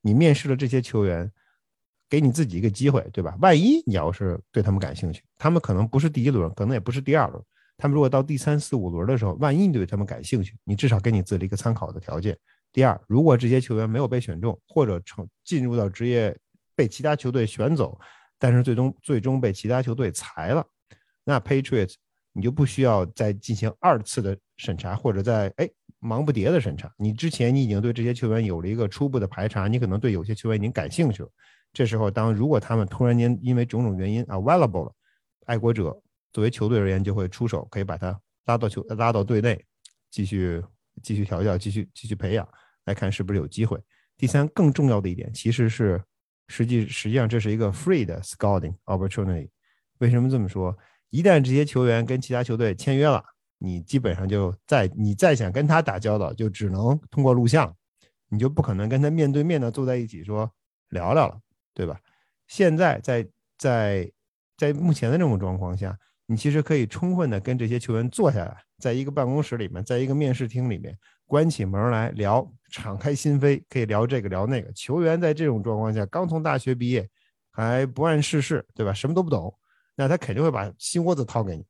[0.00, 1.30] 你面试的这些球员
[2.08, 3.36] 给你自己一个机会，对吧？
[3.40, 7.42] 万一你要是对他们感兴趣，他们可能不是第一轮，可能也不是第二轮，
[7.76, 12.36] 他们如果到第三四五轮的时候，万一你对他们感兴趣，你至少给你自己一个参考的条件。
[12.72, 16.36] 第二，如果这些球员没有被选中，或者成进入到职业
[16.74, 17.98] 被其他球队选走，
[18.38, 20.64] 但是最终最终被其他球队裁了，
[21.24, 21.94] 那 Patriots
[22.32, 26.92] 你就不需要再进行二次的审查，或者在哎忙不迭的审查。
[26.96, 31.28] 你之前你已经对这些球员有了一个初步的排查，你可能对有些球员已经感兴趣了。
[31.72, 34.92] 这时候，当如果他们突然间因为种种原因啊 available 了，
[35.46, 36.00] 爱国者
[36.32, 39.64] 作为球队而言就会出手，可以把他拉到球拉到队内，
[40.10, 40.62] 继续
[41.02, 42.48] 继续调教，继续继续培养，
[42.84, 43.80] 来看是不是有机会。
[44.16, 46.02] 第三，更重要的一点，其实是
[46.48, 49.48] 实际实际上这是一个 free 的 scouting opportunity。
[49.98, 50.76] 为什么这么说？
[51.10, 53.24] 一旦这些球员跟其他球队签约了，
[53.58, 57.74] 你基本上就再你再想跟他打交道，就只能通过录像，
[58.28, 60.50] 你就不可能跟他面对面的坐在一起说
[60.90, 61.40] 聊聊了。
[61.72, 61.98] 对吧？
[62.48, 64.12] 现在在在
[64.58, 65.96] 在目前的这种状况下，
[66.30, 74.72] 你其实可以充分的跟这些球员坐下来，在一个办公室里面，在一个面试厅里面，关起门来聊，敞开心扉，可以聊这个聊那个。
[74.72, 77.10] 球员在这种状况下，刚从大学毕业，
[77.50, 78.92] 还不谙世事，对吧？
[78.92, 79.52] 什么都不懂，
[79.96, 81.66] 那他肯定会把心窝子掏给你。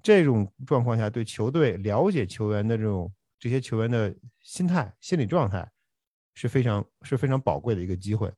[0.00, 5.68] 这种状况下，对球队了解球员的这种这些球员的心态、心理状态，
[6.34, 8.32] 是非常是非常宝贵的一个机会。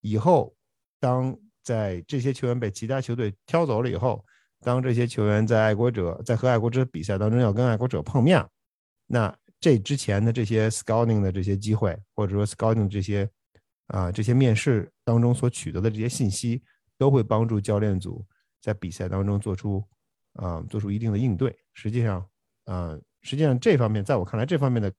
[0.00, 0.54] 以后，
[1.00, 4.24] 当在这些球员被其他球队挑走了以后，
[4.62, 8.44] 当这些球员在爱国者在和爱国者比赛当中要跟爱国者碰面，
[9.06, 13.28] 那这之前的这些 scouting 的这些机会，或者说 scouting 这些
[13.88, 16.62] 啊这些面试当中所取得的这些信息，
[16.96, 18.24] 都会帮助教练组
[18.60, 19.84] 在比赛当中做出
[20.34, 21.56] 啊做出一定的应对。
[21.74, 22.26] 实际上，
[22.64, 24.92] 啊实际上这方面在我看来，这方面的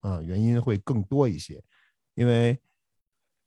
[0.00, 1.62] 啊原因会更多一些，
[2.14, 2.58] 因为。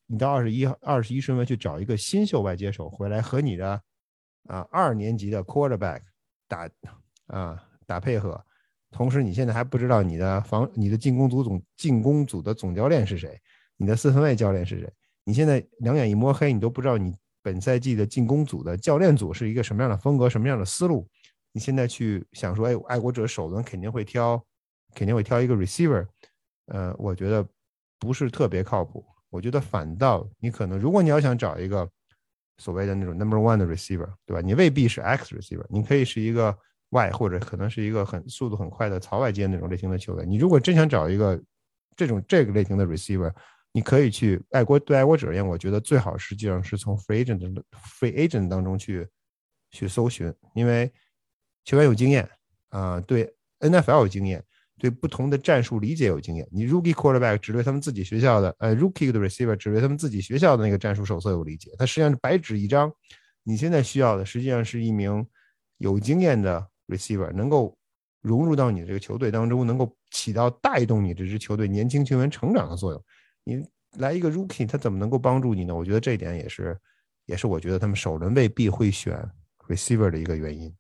[0.06, 3.82] 你到二十一二十一顺位去找一个新秀外接手回来和你的
[4.48, 6.02] 啊二年级的 quarterback
[6.48, 6.70] 打
[7.28, 8.44] 啊打配合，
[8.92, 13.40] 同时你现在还不知道你的防你的进攻组总进攻组的总教练是谁，
[13.78, 14.92] 你的四分卫教练是谁？
[15.24, 21.08] 你现在两眼一摸黑，你都不知道你本赛季的进攻组的教练组是一个什么样的风格，什么样的思路？
[21.52, 24.44] 你现在去想说，哎，爱国者首轮肯定会挑，
[24.96, 26.06] 肯定会挑一个 receiver，
[26.66, 27.48] 呃，我觉得
[28.00, 29.06] 不是特别靠谱。
[29.30, 31.90] 我觉得反倒你可能，如果你要想找一个
[32.58, 34.42] 所谓的那种 number one 的 receiver，对吧？
[34.42, 36.56] 你未必是 X receiver，你可以是一个
[36.90, 40.30] Y，或者可能是一个很速度很快的槽外接那种类型的球员。
[40.30, 41.42] 你如果真想找一个
[41.96, 43.34] 这种这个类型的 receiver，
[43.72, 47.64] 你可以去爱国对爱国者而言，我觉得最好实际上是从 free agent
[48.00, 49.08] free agent 当中去
[49.72, 50.92] 去搜寻，因为
[51.66, 52.30] 球员有经验
[52.70, 54.44] 啊，对 NFL 有经验。
[54.84, 62.92] 对不同的战术理解有经验，你 rookie quarterback 只对他们自己学校的，呃，rookie 的 receiver 只对他们自己学校的那个战术手册有理解，它实际上是白纸一张。
[63.44, 65.26] 你现在需要的实际上是一名
[65.78, 67.78] 有经验的 receiver，能够
[68.22, 73.02] 融入到你这个球队当中，能够起到带动你这支球队年轻球员成长的作用。
[73.46, 73.66] 你
[74.00, 75.74] 来一个 rookie，他怎么能够帮助你呢？
[75.74, 76.78] 我觉得这一点也是，
[77.26, 79.18] 也是我觉得他们首轮未必会选
[79.70, 80.76] receiver 的一个原因。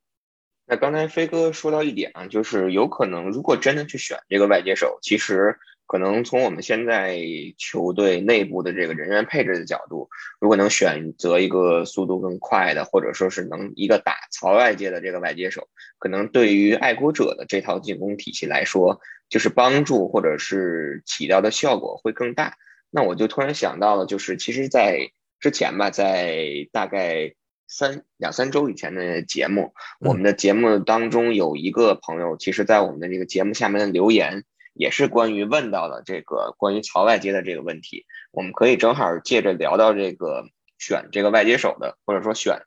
[0.65, 7.19] 那刚才飞哥说到一点啊，就是有可能如果真的去选这个外接手，其实可能从我们现在
[7.57, 15.67] 球队内部的这个人员配置的角度，如果能选择一个速度更快的，或者说是能一个打槽外接的这个外接手，
[15.99, 22.55] 可能对于爱国者的这套进攻体系来说，就是帮助或者是起到的效果会更大。
[22.89, 27.35] 那我就突然想到了，就是其实，在之前吧，在大概。
[27.67, 38.05] 三两三周以前的节目，我们的节目当中有一个朋友，其实，在我们的这个节目下面的留言，也是关于问到了这个关于槽外接的这个问题。
[38.31, 40.45] 我们可以正好借着聊到这个
[40.77, 42.61] 选这个外接手的，或者说选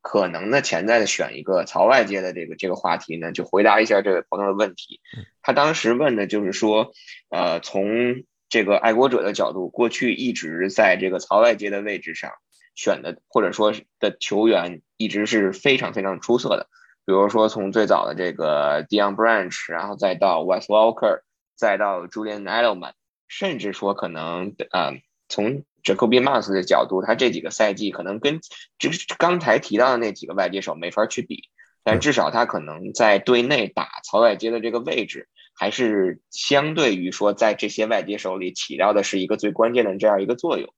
[0.00, 5.00] 可能的潜在的选一个槽外接的这个这个话题呢，就回答一下这位朋友的问题。
[5.42, 6.92] 他当时问的就是说，
[7.30, 12.32] 呃，从这个爱国者的角度，过去一直在这个曹外接的位置上。
[12.74, 16.68] 选的或者说的球员一直是非常非常出色的，
[17.04, 21.22] 比如说从最早的这个 Dion Branch，然后再到 Wes Walker，
[21.54, 22.92] 再到 Julian Edelman，
[23.28, 24.92] 甚至说可能啊，
[25.28, 28.40] 从 Jacoby m a s 的角度，他这几个赛季可能跟
[28.78, 31.48] 就是刚才提到的那几个外接手没法去比，
[31.82, 40.72] 但至少他可能在队内打曹外接的这个位置，还是相对于说在这些外接手里起到的是一个最关键的这样一个作用。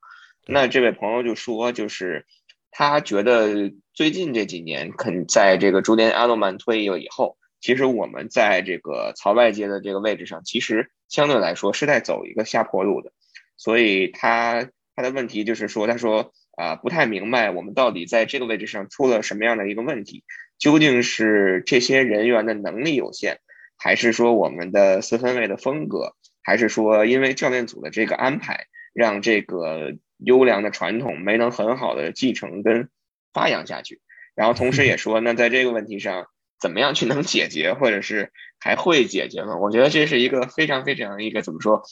[0.47, 2.27] 那这位朋友就说，就是
[2.71, 13.13] 他觉得最近这几年，肯在这个朱迪安·阿诺曼退役了以后，其实我们在这个槽外接的这个位置上，其实相对来说是在走一个下坡路的。
[13.57, 20.25] 所以他他的问题就是说，他说啊不太明白我们到底在这个位置上出了什么样的一个问题，
[20.59, 23.39] 究竟是这些人员的能力有限，
[23.79, 32.89] 还是说我们的四分卫的风格，还是说因为教练组的这个安排，让这个优良的传统没能很好的继承跟
[33.33, 34.01] 发扬下去？
[34.35, 36.27] 然后同时也说， 那在这个问题上，
[36.61, 39.57] 怎么样去能解决，或者是还会解决吗？
[39.57, 41.83] 我觉得这是一个非常非常一个怎么说，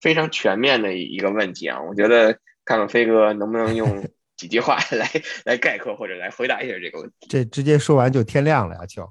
[0.00, 1.80] 非常全面的一个问题啊！
[1.82, 5.10] 我觉得看看飞哥能不能用 几句话来
[5.44, 7.26] 来概括或者来回答一下这个问题。
[7.28, 9.08] 这直接说完就天亮了呀，秋。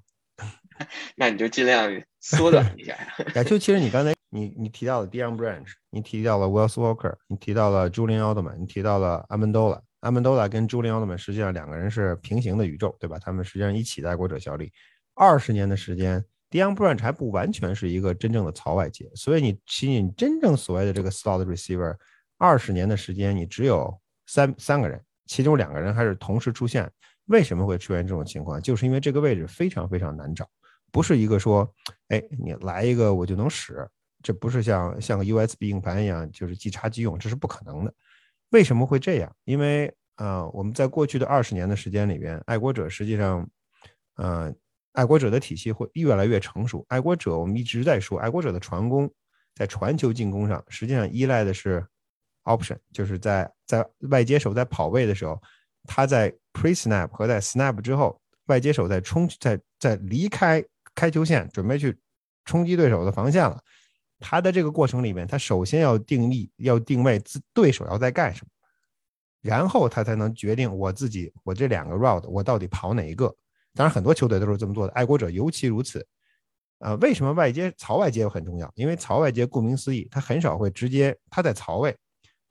[1.15, 2.93] 那你就尽量缩短一下。
[3.35, 3.43] 呀。
[3.43, 9.81] 就，其实你刚才你你提到了 Dion Branch，你提到了 Wells Walker，你提到了 Julian Edelman，你提到了 Amendola。
[10.01, 13.17] 阿门多拉跟朱利奥特曼实际上两个人是平行的宇宙，对吧？
[13.19, 14.71] 他们实际上一起在国者效力
[15.15, 16.23] 二十年的时间。
[16.51, 21.93] Dion Branch 还不完全是一个真正的槽外接，所以你吸引真正所谓的这个 slot receiver，
[22.37, 23.91] 二十年的时间你只有
[24.27, 26.89] 三三个人，其中两个人还是同时出现。
[27.25, 28.61] 为什么会出现这种情况？
[28.61, 30.47] 就是因为这个位置非常非常难找，
[30.91, 31.71] 不是一个说，
[32.10, 33.88] 哎，你来一个我就能使，
[34.23, 37.93] 这不是像像个 USB 硬盘一样，就是即插即用，这是不可能的。
[38.52, 39.36] 为什么会这样？
[39.43, 43.47] 因为呃，我们在过去的二十年的时间里边，爱国者实际上，
[44.15, 44.54] 呃，
[44.93, 46.84] 爱国者的体系会越来越成熟。
[46.88, 49.12] 爱国者我们一直在说，爱国者的传攻
[49.54, 51.86] 在传球进攻上，实际上依赖的是
[52.45, 55.39] option，就是在在外接手在跑位的时候，
[55.84, 60.63] 他在 pre snap 和在 snap 之后，外接手在冲在在离开
[60.97, 61.95] 开球线，准备去
[62.43, 63.62] 冲击对手的防线了。
[64.19, 68.49] 他的这个过程里面，他首先要定义、要定位自对手要在干什么，
[69.41, 73.27] 然后他才能决定我自己我这两个 route 我到底跑哪一个。
[73.75, 76.03] 当然，很多球队都是这么做的，爱国者尤其如此。
[76.79, 78.71] 呃，为什么外接槽外接很重要？
[78.73, 81.95] 因为槽外接顾名思义，他很少会直接他在槽位，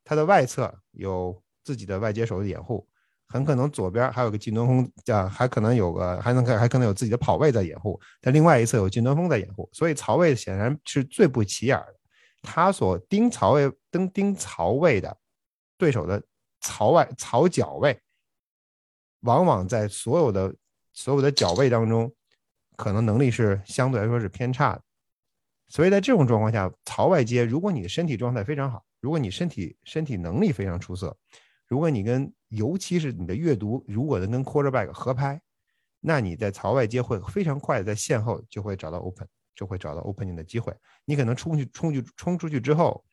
[0.04, 2.86] 他的外侧有自己的外接手的掩护。
[3.28, 11.94] 很可能左边还有个近端锋，啊，还可能有个还能还可能有自己的跑位在掩护，但另外一侧有近端锋在掩护，所以曹魏显然是最不起眼的。
[12.42, 15.16] 他所盯曹魏登盯曹魏的
[15.76, 16.22] 对手的
[16.60, 18.00] 曹外曹脚位，
[19.20, 20.54] 往往在所有的
[20.92, 22.14] 所有的脚位当中，
[22.76, 24.82] 可能能力是相对来说是偏差的。
[25.68, 31.16] 所以在这种状况下，曹外接，如果你的身体状态非常好，如果你身体身体能力非常出色。
[31.68, 35.40] 如果你跟，尤其是你的阅读，如果能跟 quarterback 合拍，
[36.00, 40.72] 那你在槽外接会非常快的在线后就会找到 open，就会找到 opening 的机会。
[41.04, 43.04] 你可能冲去冲去冲出去之后，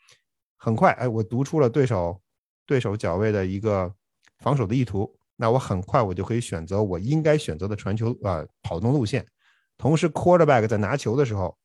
[0.58, 2.22] 很快，哎，我读出了对手
[2.66, 3.92] 对手脚位的一个
[4.39, 9.26] 防守的意图，那我很快我就可以选择我应该选择的传球啊跑动路线。
[9.78, 11.58] 同时，quarterback 在拿球的时候，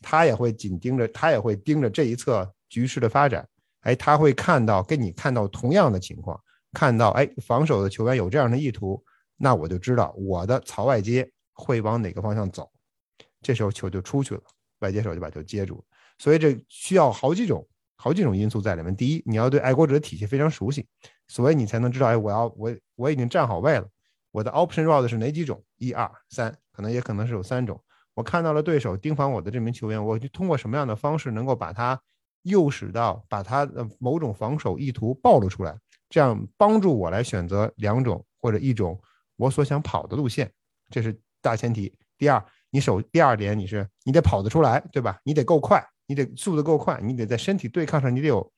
[0.00, 3.46] 他也会紧盯着，他也会盯着这一侧局势的发展。
[3.80, 6.38] 哎，他会看到跟你看到同样的情况，
[6.72, 9.02] 看到哎，防守的球员有这样的意图，
[9.36, 12.70] 那我就知道我的槽外接会往哪个方向走，
[13.40, 14.42] 这时候球就出去了，
[14.80, 15.82] 外接手就把球接住。
[16.18, 17.66] 所以这需要好几种
[17.96, 18.94] 好几种因素在里面。
[18.94, 20.86] 第一，你要对爱国者的体系非常熟悉，
[21.26, 23.88] 所以你才能知道，哎，我要我我已经站好位了，
[24.30, 25.64] 我的 option route 是哪几种？
[25.78, 27.82] 一二三，可能也可能是有三种。
[28.12, 31.98] 我看到了对手盯防我的这名球员，我就通过什么样的方式能够把他。
[32.42, 35.76] 诱使到把他的某种防守意图暴露出来，
[36.08, 39.00] 这样帮助我来选择两种或者一种
[39.36, 40.50] 我所想跑的路线，
[40.90, 41.92] 这是大前提。
[42.16, 45.18] 第二，你首第二点，你是你得跑得出来，对吧？
[45.24, 48.52] 你得够快，你得速度够快，你得在身体对抗上你得有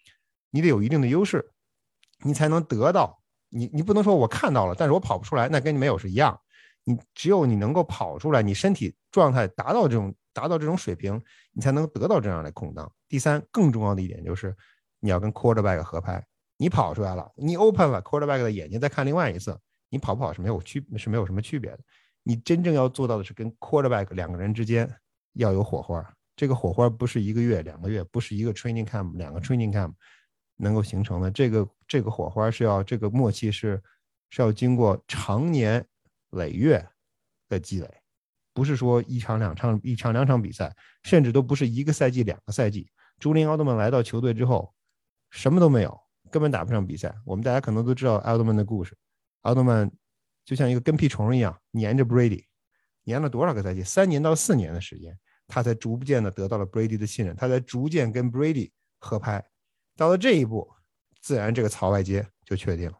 [0.50, 1.50] 你得有一定的优势，
[2.24, 3.18] 你才能得到
[3.48, 6.40] 你你不能说我看到了，但是我跑不出来，那跟你没有是一样。
[6.84, 10.14] 你只有你能够跑出来，你身体状态达到这种。
[10.34, 12.90] 达到这种水平，你才能得到这样的空档。
[13.12, 14.56] 第三，更重要的一点就是，
[14.98, 16.24] 你要跟 quarterback 合拍。
[16.56, 19.60] 你跑出来了，你 open 了，quarterback 的眼睛再看另外一侧，
[19.90, 21.80] 你跑不跑是没有区是没有什么区别的。
[22.22, 24.90] 你真正要做到的是跟 quarterback 两个人之间
[25.34, 26.02] 要有火花。
[26.34, 29.92] 这个火花不是一个月、两个月，不是一个 training camp、两个 training camp
[30.56, 31.30] 能够形成的。
[31.30, 33.78] 这个这个火花是要这个默契是
[34.30, 35.84] 是要经过长年
[36.30, 36.82] 累月
[37.50, 37.94] 的积累。
[38.54, 42.88] 不是说一场两场一场两场比赛，甚至都不是一个赛季两个赛季。
[43.22, 44.74] 朱林奥特曼来到球队之后，
[45.30, 45.96] 什么都没有，
[46.28, 47.14] 根本打不上比赛。
[47.24, 48.96] 我们大家可能都知道奥特曼的故事，
[49.42, 49.88] 奥特曼
[50.44, 52.46] 就像一个跟屁虫一样粘着 Brady，
[53.06, 53.84] 粘了多少个赛季？
[53.84, 55.16] 三年到四年的时间，
[55.46, 59.40] 他才逐渐的得到了 Brady 的信任，他才逐渐跟 Brady 合拍。
[59.96, 60.68] 到了这一步，
[61.20, 62.98] 自然这个槽外接就确定了。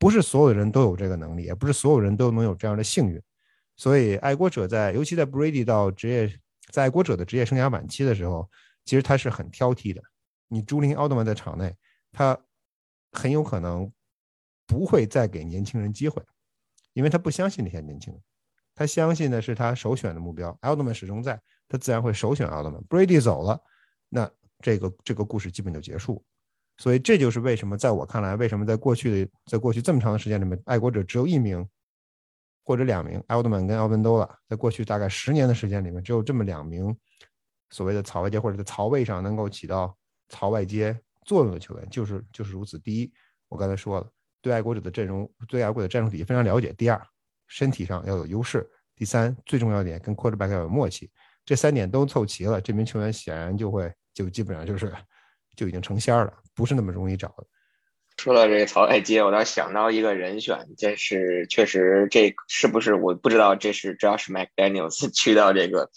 [0.00, 3.22] 不是所有人都有这个能力，也不是所有人都能有这样的幸运。
[3.76, 6.40] 所以，爱国者在尤其在 Brady 到职业，
[6.72, 8.50] 在爱国者的职业生涯晚期的时候，
[8.84, 10.02] 其实他是很挑剔的。
[10.48, 11.74] 你朱林奥特曼在场内，
[12.10, 12.38] 他
[13.12, 13.90] 很有可能
[14.66, 16.22] 不会再给年轻人机会，
[16.92, 18.22] 因为他不相信那些年轻人，
[18.74, 20.56] 他相信的是他首选的目标。
[20.62, 22.82] 奥特曼始终在，他自然会首选奥特曼。
[22.88, 23.60] Brady 走了，
[24.08, 26.24] 那这个这个故事基本就结束。
[26.78, 31.68] 所以这就是为什么在我看来，为什么在过去的在过去这么长的时间里面，爱国者只有一名
[32.64, 36.96] 或者两名奥特曼跟奥本多了，在过去大概十年的时间里面，只有这么两名
[37.70, 39.96] 所谓的槽外接或者在槽位上能够起到
[40.28, 42.78] 槽外接作用的球员，就是就是如此。
[42.78, 43.12] 第一，
[43.48, 44.10] 我刚才说了。
[44.42, 46.72] 对爱国者的阵容，对爱国者的战术体系非常了解。
[46.72, 46.98] 第二，
[47.46, 48.66] 身体上要有优势。
[48.96, 51.10] 第三，最重要点跟 quarterback 要有默契。
[51.44, 54.90] 这三点都凑齐了，这名球员显然就会就基本上就是
[55.54, 57.46] 就已经成仙了，不是那么容易找的。
[58.20, 65.88] 说到这个曹外接，我倒想到一个人选，这是确实这是不是我不知道，这是 Josh McDaniels 去到这个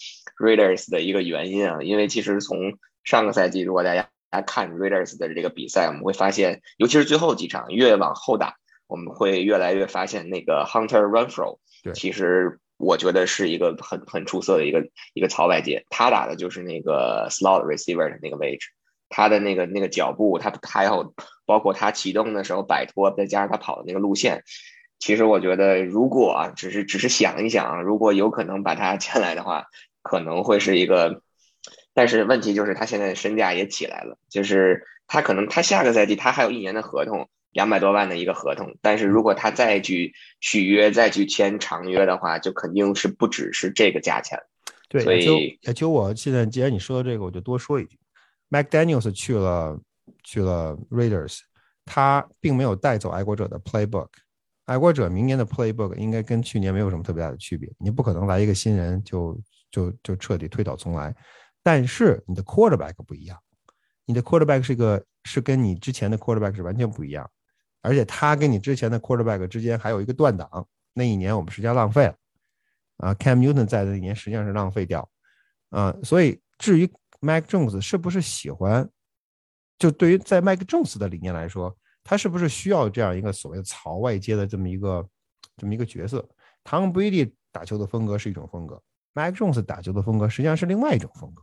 [0.42, 1.82] Raiders 的一个原因啊？
[1.82, 4.08] 因为其实从上个赛季，如果大家。
[4.30, 8.56] 来看 Raiders 的这个比赛，我们会发现，尤其是最后几场，越往后打，
[8.88, 11.58] 我们会越来越发现那个 Hunter Renfro，
[11.94, 18.70] 其实我觉得是一个很很出色的一个一个曹外接，他打的就是那个 slot receiver 的那个位置，
[19.08, 21.14] 他的那个那个脚步，他还有
[21.46, 24.42] 包括他启动的时候摆脱，再加上他跑的那个路线，
[24.98, 29.66] 其实我觉得，如果啊，只是只是想一想，如果有可能把他签来的话，
[30.02, 31.22] 可能会是一个。
[31.96, 44.36] 但是问题就是他现在的身价也起来了，就是他可能他下个赛季他还有一年的合同，两百多万的一个合同，但是如果他再去续约再去签长约的话，就肯定是不只是这个价钱。
[44.88, 47.96] 对，所以也就我现在既然你说到这个，我就多说一句
[48.50, 49.78] ，McDaniel's 去了
[50.24, 51.38] 去了 Raiders，
[51.84, 54.08] 他并没有带走爱国者的 Playbook，
[54.64, 61.14] 爱国者明年的 Playbook 应该跟去年没有什么特别大的区别，你不可能来一个新人就就就彻底推倒重来。
[61.62, 63.38] 但是你的 quarterback 不一样，
[64.04, 67.30] 你的 quarterback 是个是跟你之前的 quarterback 是完全不一样，
[67.82, 72.14] 而且他跟你之前的 quarterback 之间还有一个断档，那一年我们实际上浪费了，
[72.98, 75.08] 啊，Cam Newton 在的那年实际上是浪费掉，
[75.70, 76.86] 啊，所以至于
[77.20, 78.88] Mike Jones 是不是喜欢，
[79.78, 85.08] 就对于在 Mike Jones 的理念来说，他是不是需要这样一个所谓的槽外接的这么一个
[85.56, 86.28] 这么一个角色
[86.64, 88.82] ？Tom Brady 打球的风格是一种风格
[89.14, 91.42] ，Mike Jones 打球的风格实际上是另外一种风格。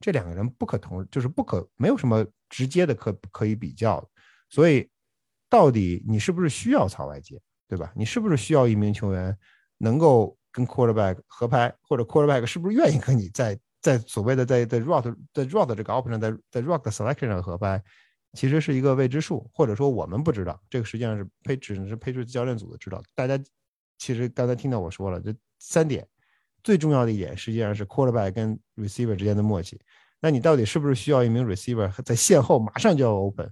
[0.00, 4.02] 这两个人不可同，就是不可没有什么直接的可可以比较，
[4.48, 4.88] 所以
[5.50, 7.92] 到底你是不是需要槽外接，对吧？
[7.94, 9.36] 你是不是需要一名球员
[9.76, 17.82] 能够跟 quarterback 合拍，或者 quarterback 是不是愿意跟你在在所谓的在在 rock 在 rock 这个 option 在在 rock 的 selection 上合拍，
[18.34, 23.02] 其实是一个未知数，或者说我们不知道，这个实际上是配只是配置教练组的知道。
[23.14, 23.38] 大家
[23.98, 26.06] 其实刚才听到我说了这三点。
[26.62, 29.80] 最重要的一点实际上是 quarterback 跟 receiver 之间的默契。
[30.20, 33.50] 那你到底是不是需要一名 receiver 在线后马上就要 open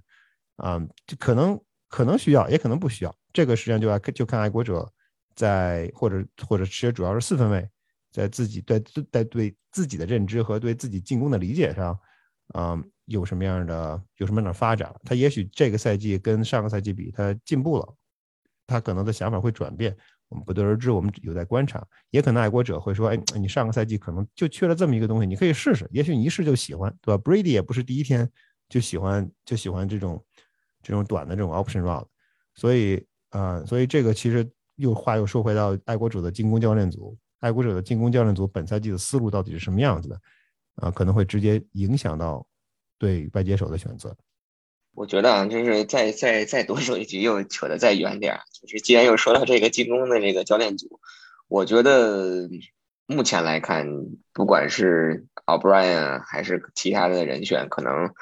[0.57, 0.79] 啊？
[1.07, 3.15] 就可能可能需要，也可能不需要。
[3.33, 4.87] 这个实际上就要就看爱国者
[5.33, 7.67] 在或者或者其实主要是四分卫
[8.11, 11.99] 在自己对在对自己的认知和对自己进攻的理解上，
[12.55, 14.93] 嗯，有什么样的有什么样的发展？
[15.03, 17.95] 他也许这个赛季跟上个赛季比，他进步了，
[18.67, 19.95] 他可能的想法会转变。
[20.29, 21.83] 我们不得而知，我们有待观察。
[22.11, 25.87] 也可能爱国者会说：“哎，你上个赛季可能就缺了这么一个东西，你可以试试。
[25.91, 28.29] 也许你一试就喜欢，对吧？”Brady 也不是第一天
[28.69, 30.23] 就喜欢就喜欢这种
[30.83, 32.05] 这种短的这种 option route。
[32.53, 40.19] 所以啊，所以这个其实又话又说回到爱国者的进攻教练组，爱国者的进攻教练组本赛季的思路到底是什么样子的？
[40.75, 42.45] 啊，可能会直接影响到
[42.97, 44.15] 对外接手的选择。
[44.93, 48.41] 我觉得啊，就是再再再多说一句，又扯得再远点儿。
[48.61, 50.99] 就是既然又说到这个进攻的这个教练组，
[51.47, 52.49] 我觉得
[53.05, 53.87] 目前来看，
[54.33, 58.13] 不管是 O'Brien 还是其他的人选，可能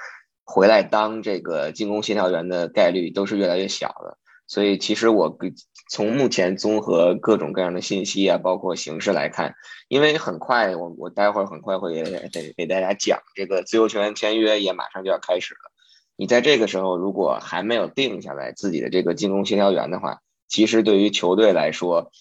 [0.44, 4.18] 回来当这个进攻协调员的概率都是越来越小的。
[4.46, 5.38] 所以其实我
[5.90, 9.56] 从目前综合各种各样的信息啊，包括形势来看，
[9.88, 11.94] 因为很快我我待会儿很快会
[12.32, 15.72] 给给大家讲这个自由球员签约也马上就要开始了。
[16.16, 22.12] 你在这个时候如果还没有定下来自己的这个进攻协调员的话，其实对于球队来说，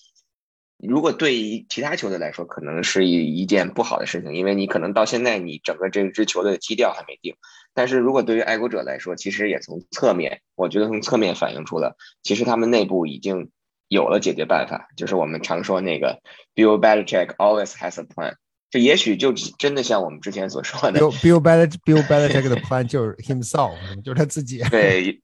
[0.77, 7.35] 如果对于其他球队来说，可能是一一件不好的事情，因为你可能到现在你整个这支球队的基调还没定。
[7.73, 13.51] 但是如果对于爱国者来说，其实也从侧面，我觉得从侧面反映出了，其实他们内部已经
[13.89, 16.20] 有了解决办法，就是我们常说那个
[16.55, 18.34] Bill Belichick always has a plan。
[18.68, 24.59] 这也许就真的像我们之前所说的，Bill Belichick Bill Belichick 的 plan 就是 himself， 就是他自己。
[24.70, 25.20] 对，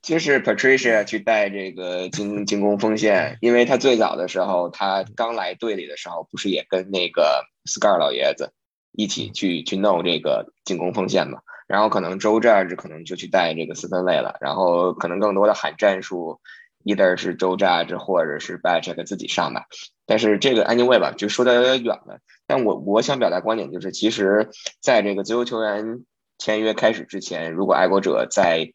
[0.00, 8.52] 就是 Patricia 去带这个进进攻锋线，因为他最早的时候，他刚来队里的时候，不是也跟那个 Scar 老爷子
[8.92, 11.40] 一起去去弄这个进攻锋线嘛？
[11.66, 16.40] 然后可能 Joe Judge 可能就去带这个四分卫了，然后可能更多的喊战术，
[16.84, 19.66] ，either 是 Joe Judge 或者是 b a c h e k 自己上吧。
[20.06, 22.20] 但是这个 anyway 吧，就说的有点远了。
[22.46, 24.48] 但我我想表达观点就是，其实
[24.80, 26.04] 在这个自由球员
[26.38, 28.72] 签约开始之前，如果爱国者在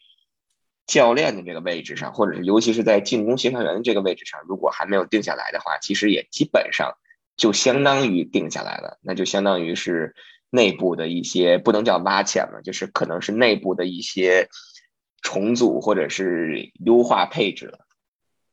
[0.85, 6.97] 教练的这个位置上，或者是尤其是在进攻协调员的这个位置上，如果还没有定下来的话，其实也基本上
[7.35, 8.99] 就相当于定下来了。
[9.01, 10.13] 那就相当于是
[10.51, 14.49] 内部的一些不能叫挖潜了，就是可能是内部的一些
[15.21, 17.79] 重组或者是优化配置了。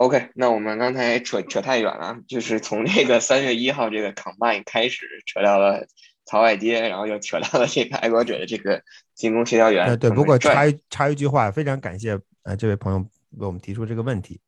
[0.00, 5.86] OK，那我们刚才扯扯太远了，就是从这个三月一号这个 Combine 开始扯到了
[6.24, 8.82] 曹外街，然后又扯到了这个爱国者的这个
[9.14, 9.98] 进攻协调员。
[9.98, 12.98] 对，不过插一插一句话，非常感谢呃这位朋友
[13.32, 14.40] 为我们提出这个问题。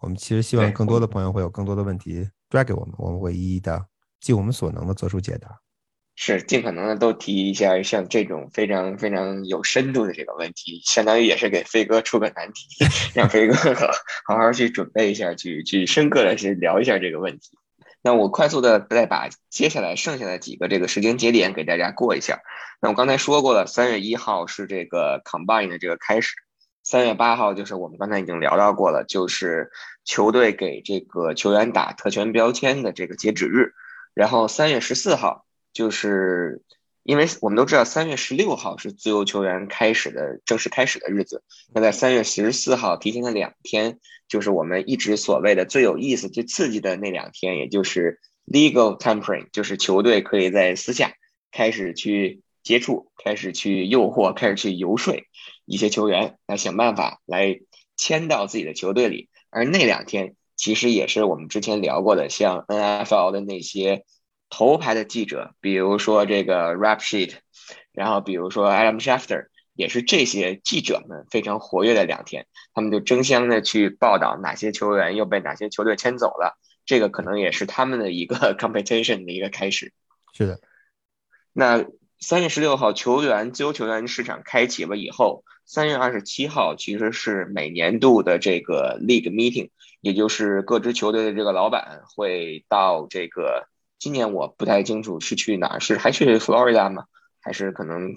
[0.00, 3.82] 我们其实希望更多的朋友会有更多的问题拽给我们，我们会一一的
[4.20, 5.48] 尽我们所能的做出解答。
[6.22, 12.66] 是尽可能的都提一下像这种非常非常有深度的这个问题，相当于也是给飞哥出个难题，
[13.16, 13.54] 让飞哥
[14.28, 17.56] 好好去准备一下，去去深刻的去聊一下这个问题。
[18.02, 22.40] 那我快速的再把接下来剩下的几个这个时间节点给大家过一下。
[22.82, 26.34] 那我刚才说过了，三月一号是这个 combine 的这个开始，
[26.82, 29.70] 三月八号就是我们刚才已经聊到过了，就是
[30.04, 33.72] 球队给这个球员打特权标签的这个截止日，
[34.12, 35.46] 然后三月十四号。
[35.72, 36.62] 就是
[37.02, 41.42] 因为我们都知道，三月十六号是自由球员开始的正式开始的日子。
[41.72, 43.98] 那在三月十四号提前的两天，
[44.28, 51.14] 就是我们一直所谓的最有意思、最刺激的那两天，也就是 legal tampering，就是球队可以在私下
[51.50, 55.14] 开始去接触、开始去诱惑、开始去游说
[55.64, 57.60] 一些球员来想办法来
[57.96, 59.30] 签到自己的球队里。
[59.48, 64.04] 而那两天其实也是我们之前聊过的，像 NFL 的那些。
[64.50, 67.34] 头牌的记者，比如说这个 Rap Sheet，
[67.92, 79.92] 然后比如说 Adam Schefter，也是这些记者们非常活跃的两天，他们就争相的去报道哪些球员又被哪些球队签走了，这个可能也是他们的一个 competition 的一个开始。
[80.34, 80.60] 是的。
[81.52, 81.86] 那
[82.18, 89.70] 三月十六号球员自由球员市场开启了以后，三月二十七号其实是每年度的这个 League Meeting，
[90.00, 93.69] 也就是各支球队的这个老板会到这个。
[94.00, 97.04] 今年我不太清楚是去哪儿，是还去 Florida 吗？
[97.40, 98.12] 还是可能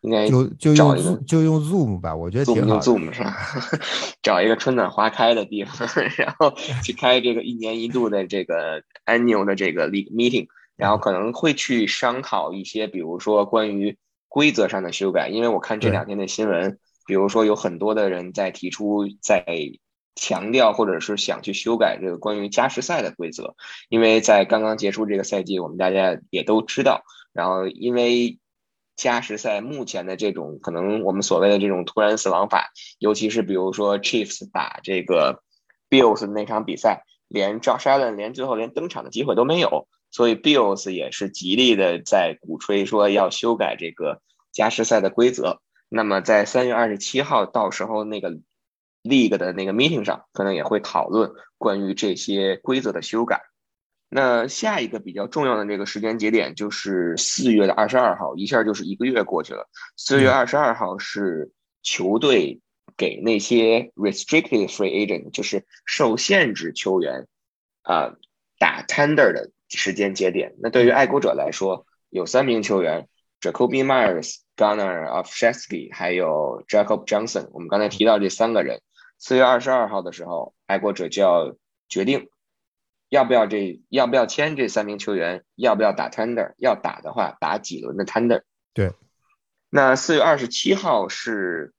[0.00, 2.80] 应该就就用就用 Zoom 吧，我觉得挺好。
[2.80, 3.36] Zoom 是吧？
[4.20, 6.52] 找一个春暖花开的地方， 然后
[6.82, 13.96] 去开这个一年一度的这个 annual 的这个 meeting，然后可能会去商讨一些，比如说关于
[14.28, 15.28] 规则上的修改。
[15.28, 19.44] 因为我看这两天的新闻，比如说有很多的人在提出在。
[20.14, 23.54] 强调或者是想去修改这个关于加时赛的规则，
[23.88, 27.02] 因为在刚刚结束这个赛季，我们大家也都知道，
[27.32, 28.38] 然后因为
[28.94, 35.42] 加时赛目前的这种可能我们所谓的这种突然死亡法，尤其是比如说 Chiefs 打这个
[35.88, 44.20] Bills 那场比赛，连 Josh Allen 连最后连登场的机会都没有，所以 Bills 也是极力的在鼓吹说要修改这个
[44.52, 45.62] 加时赛的规则。
[45.88, 48.38] 那么在三月二十七号，到时候那个。
[49.02, 53.42] League 的那个 meeting 上，可能也会讨论关于这些规则的修改。
[54.08, 59.68] 那下一个比较重要的这个时间节点就是四月的二十二号，一下就是一个月过去了。
[59.96, 61.50] 四月二十二号是
[61.82, 62.60] 球队
[62.96, 67.26] 给那些 restricted free agent，就是受限制球员
[67.82, 68.14] 啊
[68.58, 70.54] 打 tender 的时间节点。
[70.58, 73.08] 那对于爱国者来说，有三名球员。
[73.42, 78.80] Jacoby Myers、Gunner of Shesky，还有 Jacob Johnson，我们刚才提到这三个人。
[79.22, 81.54] 四月二十二号的时候，爱国者就要
[81.88, 82.28] 决定
[83.08, 88.42] 要不要这要不要签这三名球员，要不要打 Tender，要打的话打几轮的 Tender。
[88.74, 88.92] 对。
[89.70, 91.72] 那四月二十七号是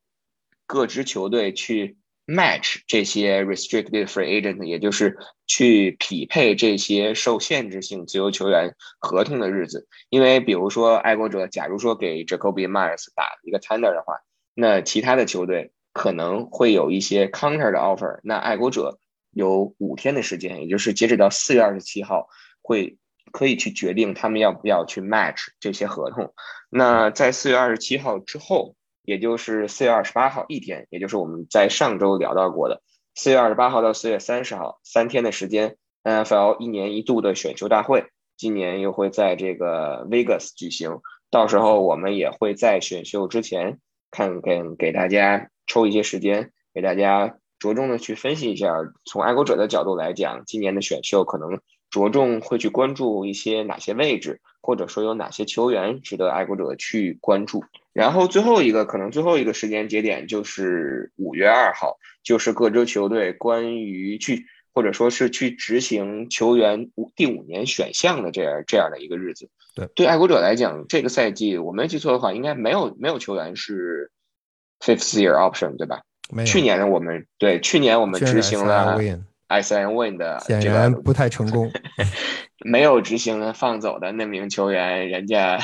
[0.65, 1.97] 各支球队去。
[2.25, 9.89] match 这些 restricted free agent，也就是去匹配这些受限制性自由球员合同的日子。
[10.07, 14.21] 因为比如说爱国者，假如说给 Jacoby Myers 打一个 tender 的话，
[14.53, 18.19] 那其他的球队可能会有一些 counter 的 offer。
[18.23, 18.99] 那爱国者
[19.31, 22.27] 有五天的时间，也就是截止到四月二十七号，
[22.61, 22.97] 会
[23.31, 26.33] 可以去决定他们要不要去 match 这些合同。
[26.69, 28.75] 那在四月二十七号之后。
[29.05, 32.81] 也就是四月二十八号一天，也就是我们在上周聊到过的
[33.15, 35.75] 四月二十八号到四月三十号三天的时间
[36.05, 38.05] ，NFL 一年一度的选秀大会，
[38.37, 41.01] 今年又会在这个 Vegas 举行。
[41.29, 43.77] 到时候我们也会在选秀之前，
[44.09, 48.73] 看看给大家抽一些时间，给大家着重的去分析一下，
[49.05, 51.59] 从爱国者的角度来讲，今年的选秀可能
[51.89, 57.63] 着重会去关注一些哪些位置，或者说有哪些球员值得爱国者去关注。
[57.93, 69.47] 然后最后一个可能最后一个时间节点就是五月二号，就是各支球队关于去或者说是去执行球员五第五年选项的这样这样的一个日子。
[69.75, 74.11] 对，对爱国者来讲，这个赛季我没记错的话，应该没有没有球员是
[74.83, 76.01] fifth year option，对吧？
[76.29, 76.45] 没有。
[76.45, 78.99] 去年的，我们对去年我们执行了
[79.47, 81.71] S N Win 的，显然不太成功。
[82.65, 85.59] 没有执行的放走的那名球员，人家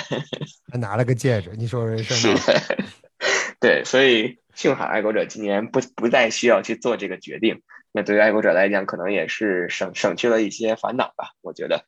[0.70, 2.54] 还拿了个戒指，你说人生是，
[3.62, 7.62] 对，所以幸好爱国者今年不不再需要去做这个决定。
[7.94, 11.82] 那对于爱国者来讲，可能也是省省去了一些烦恼吧，我觉得。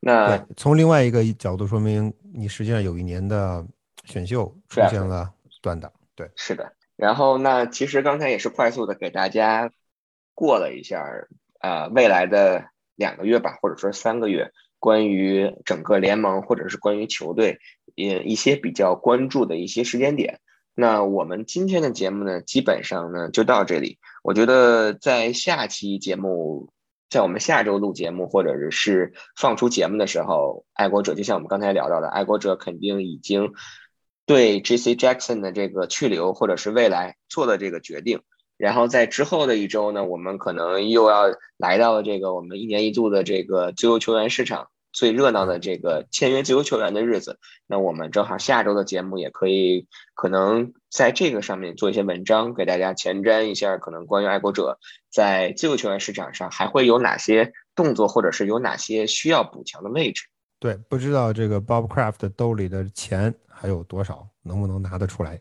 [0.00, 3.64] 那从另外一个角度说明，你实际上有一年的
[4.04, 5.30] 选秀出现了
[5.62, 5.90] 断档。
[6.18, 6.74] 对，是的。
[6.96, 9.70] 然后那其实刚才也是快速的给大家
[10.34, 11.02] 过了一下
[11.60, 12.66] 啊，未来的。
[12.98, 14.50] 两个月吧，或者说三个月，
[14.80, 17.60] 关于整个联盟或者是关于球队，
[17.94, 20.40] 也一些比较关注的一些时间点。
[20.74, 24.00] 那我们今天的节目呢，基本上呢就到这里。
[24.24, 26.72] 我觉得在下期节目，
[27.08, 33.52] 在我们下周录节目或者是放出节目的时候，爱国者就像我们刚才聊到的，爱国者肯定已经
[34.28, 34.94] 对 J.C.
[34.94, 38.20] Jackson 的这个去留或者是未来做的这个决定。
[38.58, 47.38] 然后在之后的一周呢，我们可能又要来到这个我们一年一度的这个自由球员市场最热闹的这个签约自由球员的日子。
[47.66, 54.78] 那我们正好下周的节目也可以可能在这个上面做一些文章，给大家前瞻一下，可能关于爱国者
[55.10, 60.24] 在自由球员市场上还会有哪些动作，或者是有哪些需要补强的位置。
[60.60, 65.38] 对，不知道这个 Bob Craft 兜里的钱还有多少，能不能拿得出来？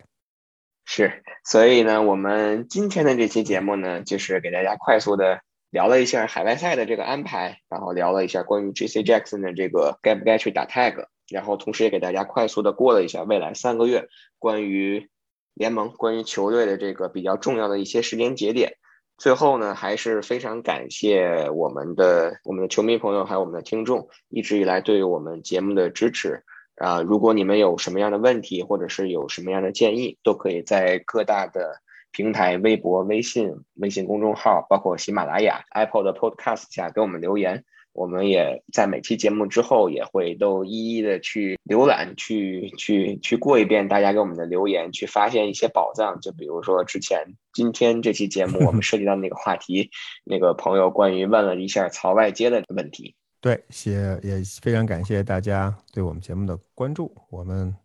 [0.85, 9.03] 是，所以呢，我们今天的这期节目呢，就是给大家快速的聊了一下海外赛的这个安排，然后聊了一下关于 J.C.
[9.03, 14.07] Jackson 的这个该不该去打 tag，然后同时也给大家快速的过了一下未来三个月
[14.37, 15.09] 关于
[15.55, 18.77] 联盟、关于球队的这个比较重要的一些时间节点。
[19.17, 26.43] 最后呢，还是非常感谢我们的我们的球迷朋友还有我们的听众一直以来对于我们节目的支持。
[26.75, 37.65] 啊，如果你们有什么样的问题，或者是有什么样的建议，都可以在各大的平台、微博、微信、微信公众号，包括喜马拉雅、Apple 的 Podcast 下给我们留言。
[37.97, 46.21] 我们也在每期节目之后也会都一一的去浏览、去去去过一遍大家给我们的留言，去发现一些宝藏。
[46.21, 49.89] 就比如说之前今天这期节目我们 涉及到那个话题，
[50.23, 53.15] 那个朋友关于问了一下曹外接的问题。
[53.41, 53.91] 对，谢
[54.21, 57.75] 也非常感谢大家对我们节目的关注，我们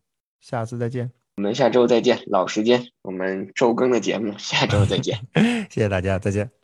[0.42, 1.10] 下次再见。
[1.36, 5.18] 我们下周再见，老时间，我们周更的节目，下周再见。
[5.70, 6.61] 谢谢大家，再见。